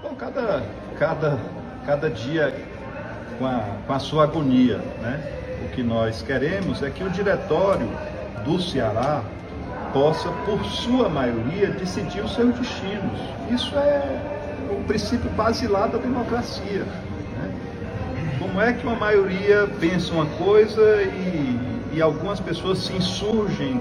Bom, 0.02 0.14
cada, 0.16 0.62
cada, 0.98 1.38
cada 1.86 2.10
dia 2.10 2.52
com 3.38 3.46
a, 3.46 3.60
com 3.86 3.92
a 3.92 3.98
sua 3.98 4.24
agonia, 4.24 4.78
né? 4.78 5.38
O 5.64 5.74
que 5.74 5.82
nós 5.82 6.22
queremos 6.22 6.82
é 6.82 6.90
que 6.90 7.04
o 7.04 7.10
diretório 7.10 7.88
do 8.44 8.60
Ceará 8.60 9.22
possa, 9.92 10.30
por 10.44 10.64
sua 10.64 11.08
maioria, 11.08 11.68
decidir 11.70 12.24
os 12.24 12.34
seus 12.34 12.54
destinos. 12.58 13.20
Isso 13.50 13.76
é 13.76 14.42
o 14.70 14.82
princípio 14.84 15.30
basilar 15.30 15.88
da 15.88 15.98
democracia. 15.98 16.84
Né? 16.84 18.36
Como 18.38 18.60
é 18.60 18.72
que 18.72 18.84
uma 18.84 18.96
maioria 18.96 19.68
pensa 19.78 20.12
uma 20.12 20.26
coisa 20.26 21.02
e, 21.02 21.58
e 21.92 22.02
algumas 22.02 22.40
pessoas 22.40 22.78
se 22.78 22.92
insurgem 22.94 23.80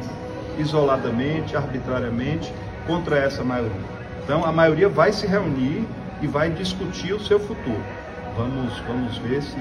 isoladamente, 0.61 1.55
arbitrariamente, 1.55 2.53
contra 2.87 3.17
essa 3.17 3.43
maioria. 3.43 4.01
Então 4.23 4.45
a 4.45 4.51
maioria 4.51 4.87
vai 4.87 5.11
se 5.11 5.27
reunir 5.27 5.85
e 6.21 6.27
vai 6.27 6.49
discutir 6.49 7.13
o 7.13 7.19
seu 7.19 7.39
futuro. 7.39 7.83
Vamos, 8.37 8.77
vamos 8.87 9.17
ver 9.17 9.41
se 9.41 9.57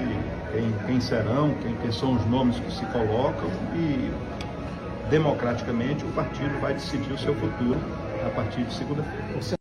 quem, 0.51 0.73
quem 0.85 1.01
serão, 1.01 1.53
quem, 1.55 1.75
quem 1.75 1.91
são 1.91 2.13
os 2.13 2.25
nomes 2.27 2.57
que 2.59 2.71
se 2.71 2.85
colocam 2.85 3.49
e 3.75 4.11
democraticamente 5.09 6.05
o 6.05 6.11
partido 6.13 6.57
vai 6.61 6.73
decidir 6.73 7.11
o 7.11 7.17
seu 7.17 7.35
futuro 7.35 7.77
a 8.25 8.29
partir 8.29 8.63
de 8.63 8.73
segunda-feira. 8.73 9.59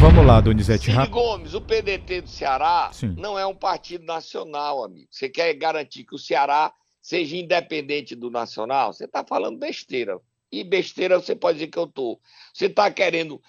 Vamos 0.00 0.26
lá, 0.26 0.40
Donizete. 0.40 0.90
Cid 0.90 1.06
Gomes, 1.10 1.54
o 1.54 1.60
PDT 1.60 2.22
do 2.22 2.28
Ceará 2.28 2.90
Sim. 2.92 3.14
não 3.16 3.38
é 3.38 3.46
um 3.46 3.54
partido 3.54 4.04
nacional, 4.04 4.82
amigo. 4.82 5.06
Você 5.10 5.28
quer 5.28 5.54
garantir 5.54 6.04
que 6.04 6.14
o 6.14 6.18
Ceará 6.18 6.72
seja 7.02 7.36
independente 7.36 8.14
do 8.14 8.30
nacional? 8.30 8.92
Você 8.92 9.04
está 9.04 9.24
falando 9.24 9.58
besteira. 9.58 10.18
E 10.50 10.62
besteira 10.62 11.20
você 11.20 11.34
pode 11.34 11.58
dizer 11.58 11.70
que 11.70 11.78
eu 11.78 11.86
tô. 11.86 12.20
Você 12.54 12.66
está 12.66 12.90
querendo 12.90 13.42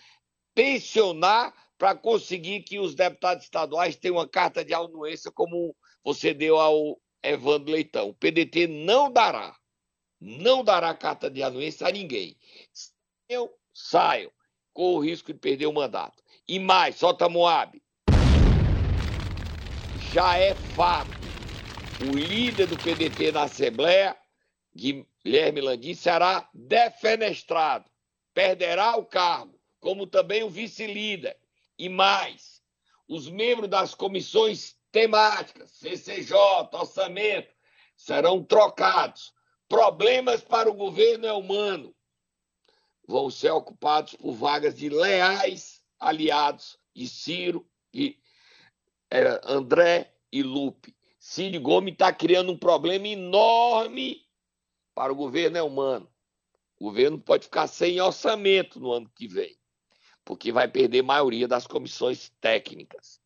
tensionar 0.55 1.53
para 1.77 1.95
conseguir 1.95 2.61
que 2.61 2.79
os 2.79 2.95
deputados 2.95 3.43
estaduais 3.43 3.95
tenham 3.95 4.17
uma 4.17 4.27
carta 4.27 4.63
de 4.63 4.73
anuência 4.73 5.31
como 5.31 5.75
você 6.03 6.33
deu 6.33 6.57
ao 6.57 6.99
Evandro 7.21 7.71
Leitão. 7.71 8.09
O 8.09 8.13
PDT 8.13 8.67
não 8.67 9.11
dará, 9.11 9.55
não 10.19 10.63
dará 10.63 10.93
carta 10.93 11.29
de 11.29 11.43
anuência 11.43 11.87
a 11.87 11.91
ninguém. 11.91 12.37
Eu 13.27 13.53
saio 13.73 14.31
com 14.73 14.95
o 14.95 14.99
risco 14.99 15.31
de 15.31 15.39
perder 15.39 15.65
o 15.65 15.73
mandato. 15.73 16.23
E 16.47 16.59
mais, 16.59 16.95
solta 16.95 17.29
Moab. 17.29 17.81
Já 20.13 20.37
é 20.37 20.53
fato. 20.53 21.22
O 22.01 22.15
líder 22.15 22.67
do 22.67 22.75
PDT 22.77 23.31
na 23.31 23.43
Assembleia, 23.43 24.17
Guilherme 24.75 25.61
Landim, 25.61 25.93
será 25.93 26.49
defenestrado. 26.53 27.89
Perderá 28.33 28.95
o 28.95 29.05
cargo, 29.05 29.59
como 29.79 30.07
também 30.07 30.43
o 30.43 30.49
vice-líder. 30.49 31.37
E 31.77 31.87
mais, 31.87 32.61
os 33.07 33.29
membros 33.29 33.69
das 33.69 33.93
comissões 33.93 34.75
temáticas, 34.91 35.71
CCJ, 35.71 36.35
orçamento, 36.71 37.53
serão 37.95 38.43
trocados. 38.43 39.33
Problemas 39.69 40.41
para 40.41 40.69
o 40.69 40.73
governo 40.73 41.25
é 41.25 41.33
humano. 41.33 41.95
Vão 43.07 43.29
ser 43.29 43.51
ocupados 43.51 44.15
por 44.15 44.33
vagas 44.33 44.75
de 44.75 44.89
leais 44.89 45.81
aliados 45.99 46.77
de 46.95 47.07
Ciro 47.07 47.67
e 47.93 48.19
é, 49.11 49.41
André 49.43 50.13
e 50.31 50.41
Lupe. 50.41 50.95
Ciro 51.25 51.61
Gomes 51.61 51.93
está 51.93 52.11
criando 52.11 52.51
um 52.51 52.57
problema 52.57 53.07
enorme 53.07 54.21
para 54.93 55.11
o 55.11 55.15
governo 55.15 55.57
é 55.57 55.63
humano. 55.63 56.07
O 56.79 56.85
governo 56.85 57.19
pode 57.19 57.45
ficar 57.45 57.67
sem 57.67 58.01
orçamento 58.01 58.79
no 58.79 58.91
ano 58.91 59.09
que 59.15 59.27
vem, 59.27 59.57
porque 60.25 60.51
vai 60.51 60.67
perder 60.67 60.99
a 60.99 61.03
maioria 61.03 61.47
das 61.47 61.65
comissões 61.65 62.29
técnicas 62.41 63.23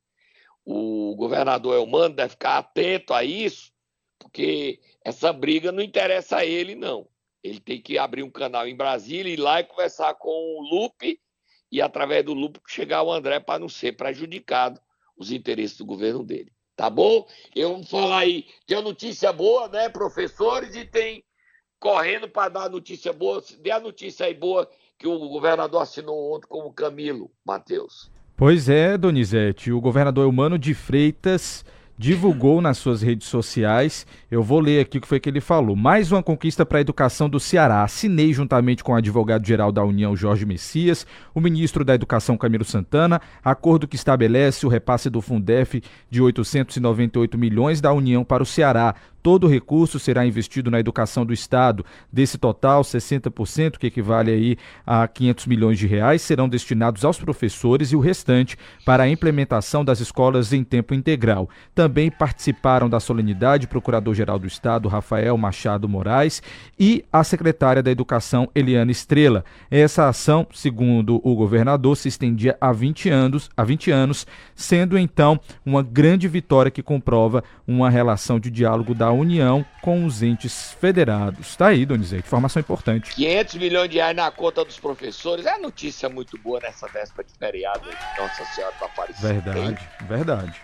o 0.70 1.16
governador 1.16 1.76
Elmano 1.76 2.14
deve 2.14 2.32
ficar 2.32 2.58
atento 2.58 3.14
a 3.14 3.24
isso, 3.24 3.72
porque 4.20 4.82
essa 5.02 5.32
briga 5.32 5.72
não 5.72 5.82
interessa 5.82 6.40
a 6.40 6.46
ele, 6.46 6.76
não. 6.76 7.08
Ele 7.42 7.62
tem 7.62 7.82
que 7.82 7.98
abrir 7.98 8.22
um 8.22 8.30
canal 8.30 8.68
em 8.68 8.76
Brasília, 8.76 9.32
ir 9.32 9.38
lá 9.38 9.62
e 9.62 9.64
conversar 9.64 10.16
com 10.16 10.30
o 10.30 10.62
Lupe 10.70 11.22
e, 11.72 11.82
através 11.82 12.26
do 12.26 12.34
Lupe, 12.34 12.60
chegar 12.68 12.98
ao 12.98 13.14
André 13.14 13.40
para 13.40 13.60
não 13.60 13.70
ser 13.70 13.96
prejudicado 13.96 14.82
os 15.16 15.32
interesses 15.32 15.78
do 15.78 15.86
governo 15.86 16.22
dele. 16.22 16.52
Tá 16.78 16.92
bom? 16.92 17.26
Eu 17.56 17.74
vou 17.74 17.84
falar 17.84 18.20
aí. 18.20 18.46
Tem 18.68 18.80
notícia 18.84 19.34
boa, 19.34 19.68
né, 19.68 19.90
professores? 19.90 20.76
E 20.76 20.86
tem 20.86 21.24
correndo 21.80 22.30
para 22.30 22.50
dar 22.50 22.70
notícia 22.70 23.12
boa. 23.12 23.44
Dê 23.60 23.72
a 23.72 23.80
notícia 23.80 24.28
aí 24.28 24.36
boa 24.36 24.70
que 25.00 25.08
o 25.08 25.18
governador 25.28 25.82
assinou 25.82 26.36
ontem 26.36 26.48
com 26.48 26.60
o 26.60 26.72
Camilo, 26.72 27.32
Matheus. 27.44 28.12
Pois 28.36 28.70
é, 28.70 28.96
Donizete, 28.96 29.72
o 29.72 29.82
governador 29.82 30.24
Eumano 30.26 30.60
de 30.60 30.76
Freitas 30.76 31.66
divulgou 31.98 32.62
nas 32.62 32.78
suas 32.78 33.02
redes 33.02 33.28
sociais. 33.28 34.06
Eu 34.30 34.44
vou 34.44 34.60
ler 34.60 34.82
aqui 34.82 34.98
o 34.98 35.02
que 35.02 35.08
foi 35.08 35.20
que 35.20 35.28
ele 35.28 35.42
falou. 35.42 35.76
Mais 35.76 36.12
uma 36.12 36.22
conquista 36.22 36.66
para 36.66 36.78
a 36.78 36.82
educação 36.82 37.28
do 37.28 37.40
Ceará. 37.40 37.84
Assinei 37.84 38.32
juntamente 38.32 38.84
com 38.84 38.92
o 38.92 38.96
advogado-geral 38.96 39.72
da 39.72 39.84
União, 39.84 40.16
Jorge 40.16 40.46
Messias, 40.46 41.08
o 41.34 41.42
ministro 41.42 41.84
da 41.84 41.96
Educação, 41.96 42.38
Camilo 42.38 42.64
Santana, 42.64 43.20
acordo 43.44 43.88
que 43.88 43.96
estabelece 43.96 44.66
o 44.66 44.70
repasse 44.70 45.10
do 45.10 45.22
Fundef 45.22 45.82
de 46.10 46.22
898 46.22 47.38
milhões 47.38 47.82
da 47.82 47.92
União 47.92 48.24
para 48.24 48.44
o 48.44 48.46
Ceará, 48.46 48.94
Todo 49.22 49.46
o 49.46 49.50
recurso 49.50 50.00
será 50.00 50.26
investido 50.26 50.72
na 50.72 50.80
educação 50.80 51.26
do 51.26 51.34
Estado. 51.34 51.86
Desse 52.12 52.38
total, 52.38 52.82
60%, 52.82 53.78
que 53.78 53.88
equivale 53.88 54.32
aí 54.32 54.58
a 54.86 55.08
500 55.08 55.46
milhões 55.48 55.78
de 55.78 55.88
reais, 55.88 56.22
serão 56.22 56.48
destinados 56.48 57.04
aos 57.04 57.20
professores 57.20 57.92
e 57.92 57.96
o 57.96 58.00
restante 58.00 58.58
para 58.86 59.04
a 59.04 59.10
implementação 59.10 59.84
das 59.84 60.00
escolas 60.00 60.54
em 60.54 60.64
tempo 60.64 60.94
integral. 60.94 61.50
Também 61.76 62.10
participaram 62.10 62.90
da 62.90 63.00
solenidade 63.00 63.66
o 63.66 63.70
Procurador-Geral 63.70 64.40
do 64.40 64.48
Estado, 64.48 64.88
Rafael 64.88 65.38
Machado 65.38 65.90
Moraes, 65.90 66.42
e 66.80 67.04
a 67.12 67.24
secretária 67.24 67.84
da 67.84 67.92
Educação, 67.92 68.50
Eliana 68.56 68.92
Estrela. 68.92 69.44
Essa 69.70 70.08
ação, 70.08 70.48
segundo 70.54 71.20
o 71.24 71.36
governador, 71.36 71.98
se 71.98 72.08
estendia 72.08 72.58
há 72.62 72.72
20 72.72 73.10
anos, 73.10 73.50
há 73.58 73.64
20 73.64 73.92
anos, 73.92 74.26
sendo 74.56 74.98
então 74.98 75.40
uma 75.66 75.84
grande 75.84 76.28
vitória 76.28 76.72
que 76.72 76.84
comprova 76.84 77.44
uma 77.68 77.90
relação 77.90 78.40
de 78.40 78.50
diálogo 78.50 78.94
da 78.94 79.07
União 79.12 79.66
com 79.82 80.06
os 80.06 80.22
entes 80.22 80.72
federados. 80.74 81.56
Tá 81.56 81.68
aí, 81.68 81.86
Donizete, 81.86 82.26
informação 82.26 82.60
importante. 82.60 83.14
500 83.16 83.56
milhões 83.56 83.90
de 83.90 83.98
reais 83.98 84.16
na 84.16 84.32
conta 84.32 84.64
dos 84.64 84.80
professores. 84.80 85.46
É 85.46 85.58
notícia 85.58 86.10
muito 86.10 86.38
boa 86.38 86.60
nessa 86.60 86.88
véspera 86.88 87.28
de 87.28 87.34
feriado. 87.38 87.88
Nossa 88.18 88.46
Senhora 88.46 88.76
do 88.78 88.86
Aparecida. 88.86 89.34
Verdade, 89.34 89.90
verdade. 90.08 90.62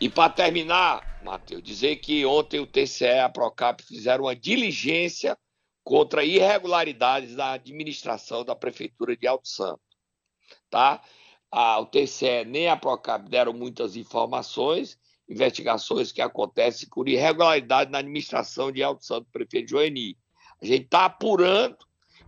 E 0.00 0.08
para 0.08 0.30
terminar, 0.30 1.20
Matheus, 1.24 1.62
dizer 1.62 1.96
que 1.96 2.24
ontem 2.24 2.60
o 2.60 2.66
TCE 2.66 3.04
e 3.04 3.20
a 3.20 3.28
Procap 3.28 3.82
fizeram 3.82 4.24
uma 4.24 4.36
diligência 4.36 5.36
contra 5.82 6.24
irregularidades 6.24 7.34
na 7.34 7.52
administração 7.52 8.44
da 8.44 8.54
Prefeitura 8.54 9.16
de 9.16 9.26
Alto 9.26 9.48
Santo. 9.48 9.80
Tá? 10.70 11.02
Ah, 11.50 11.80
o 11.80 11.86
TCE 11.86 12.44
nem 12.46 12.68
a 12.68 12.76
Procap 12.76 13.28
deram 13.28 13.52
muitas 13.52 13.96
informações 13.96 14.98
investigações 15.28 16.10
que 16.10 16.22
acontecem 16.22 16.88
por 16.88 17.08
irregularidade 17.08 17.90
na 17.90 17.98
administração 17.98 18.72
de 18.72 18.82
Alto 18.82 19.04
Santo, 19.04 19.26
prefeito 19.30 19.70
Joeni. 19.70 20.16
A 20.60 20.64
gente 20.64 20.84
está 20.84 21.04
apurando, 21.04 21.76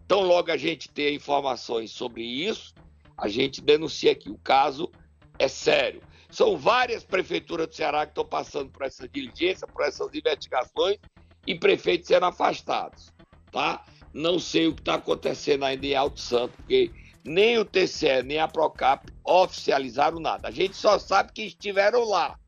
então 0.04 0.20
logo 0.20 0.50
a 0.50 0.56
gente 0.56 0.88
ter 0.90 1.14
informações 1.14 1.90
sobre 1.90 2.22
isso, 2.22 2.74
a 3.16 3.28
gente 3.28 3.60
denuncia 3.60 4.14
que 4.14 4.30
o 4.30 4.38
caso 4.38 4.90
é 5.38 5.48
sério. 5.48 6.02
São 6.30 6.56
várias 6.56 7.02
prefeituras 7.02 7.66
do 7.68 7.74
Ceará 7.74 8.06
que 8.06 8.12
estão 8.12 8.24
passando 8.24 8.70
por 8.70 8.84
essa 8.84 9.08
diligência, 9.08 9.66
por 9.66 9.84
essas 9.84 10.14
investigações 10.14 10.98
e 11.46 11.54
prefeitos 11.54 12.06
sendo 12.06 12.26
afastados, 12.26 13.12
tá? 13.50 13.84
Não 14.12 14.38
sei 14.38 14.68
o 14.68 14.74
que 14.74 14.82
está 14.82 14.94
acontecendo 14.94 15.64
ainda 15.64 15.86
em 15.86 15.94
Alto 15.94 16.20
Santo, 16.20 16.52
porque 16.58 16.90
nem 17.24 17.58
o 17.58 17.64
TCE 17.64 18.22
nem 18.24 18.38
a 18.38 18.46
Procap 18.46 19.10
oficializaram 19.24 20.20
nada. 20.20 20.48
A 20.48 20.50
gente 20.50 20.76
só 20.76 20.98
sabe 20.98 21.32
que 21.32 21.42
estiveram 21.42 22.04
lá 22.04 22.38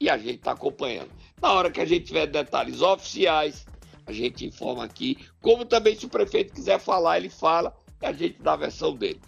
e 0.00 0.08
a 0.08 0.16
gente 0.16 0.36
está 0.36 0.52
acompanhando. 0.52 1.10
Na 1.40 1.52
hora 1.52 1.70
que 1.70 1.80
a 1.80 1.84
gente 1.84 2.06
tiver 2.06 2.26
detalhes 2.26 2.80
oficiais, 2.80 3.66
a 4.06 4.12
gente 4.12 4.46
informa 4.46 4.84
aqui. 4.84 5.18
Como 5.40 5.64
também, 5.64 5.96
se 5.96 6.06
o 6.06 6.08
prefeito 6.08 6.54
quiser 6.54 6.78
falar, 6.78 7.18
ele 7.18 7.28
fala 7.28 7.76
e 8.00 8.06
a 8.06 8.12
gente 8.12 8.40
dá 8.40 8.52
a 8.52 8.56
versão 8.56 8.94
dele. 8.94 9.20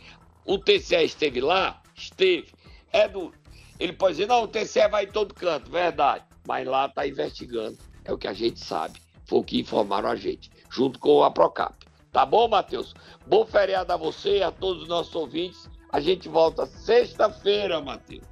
O 0.45 0.59
TCE 0.59 1.05
esteve 1.05 1.41
lá? 1.41 1.83
Esteve. 1.95 2.53
É 2.93 3.09
do. 3.09 3.33
Ele 3.79 3.93
pode 3.93 4.15
dizer, 4.15 4.27
não, 4.27 4.45
o 4.45 4.49
TCE 4.49 4.89
vai 4.89 5.05
em 5.05 5.11
todo 5.11 5.35
canto, 5.35 5.71
verdade. 5.71 6.25
Mas 6.47 6.67
lá 6.67 6.87
está 6.87 7.07
investigando. 7.07 7.77
É 8.05 8.13
o 8.13 8.19
que 8.19 8.27
a 8.27 8.33
gente 8.33 8.61
sabe. 8.61 9.01
Foi 9.27 9.41
o 9.41 9.45
que 9.45 9.61
informaram 9.61 10.09
a 10.09 10.17
gente, 10.17 10.51
junto 10.71 10.99
com 10.99 11.23
a 11.23 11.31
Procap. 11.31 11.75
Tá 12.11 12.25
bom, 12.25 12.49
Matheus? 12.49 12.95
Bom 13.27 13.45
feriado 13.45 13.93
a 13.93 13.97
você 13.97 14.39
e 14.39 14.43
a 14.43 14.51
todos 14.51 14.85
os 14.85 14.89
nossos 14.89 15.15
ouvintes. 15.15 15.69
A 15.93 16.01
gente 16.01 16.29
volta 16.29 16.65
sexta-feira, 16.67 17.81
Matheus. 17.81 18.25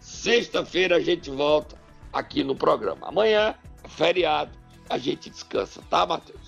Sexta-feira 0.00 0.96
a 0.96 1.00
gente 1.00 1.30
volta 1.30 1.79
aqui 2.12 2.44
no 2.44 2.54
programa. 2.54 3.08
Amanhã, 3.08 3.54
feriado, 3.88 4.50
a 4.88 4.98
gente 4.98 5.30
descansa, 5.30 5.80
tá, 5.88 6.06
Matheus? 6.06 6.40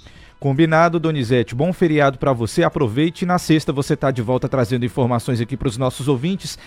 Combinado, 0.42 0.98
Donizete. 0.98 1.54
Bom 1.54 1.72
feriado 1.72 2.18
para 2.18 2.32
você. 2.32 2.64
Aproveite. 2.64 3.24
Na 3.24 3.38
sexta 3.38 3.72
você 3.72 3.94
está 3.94 4.10
de 4.10 4.20
volta 4.20 4.48
trazendo 4.48 4.84
informações 4.84 5.40
aqui 5.40 5.56
para 5.56 5.68
os 5.68 5.78
nossos 5.78 6.08
ouvintes. 6.08 6.58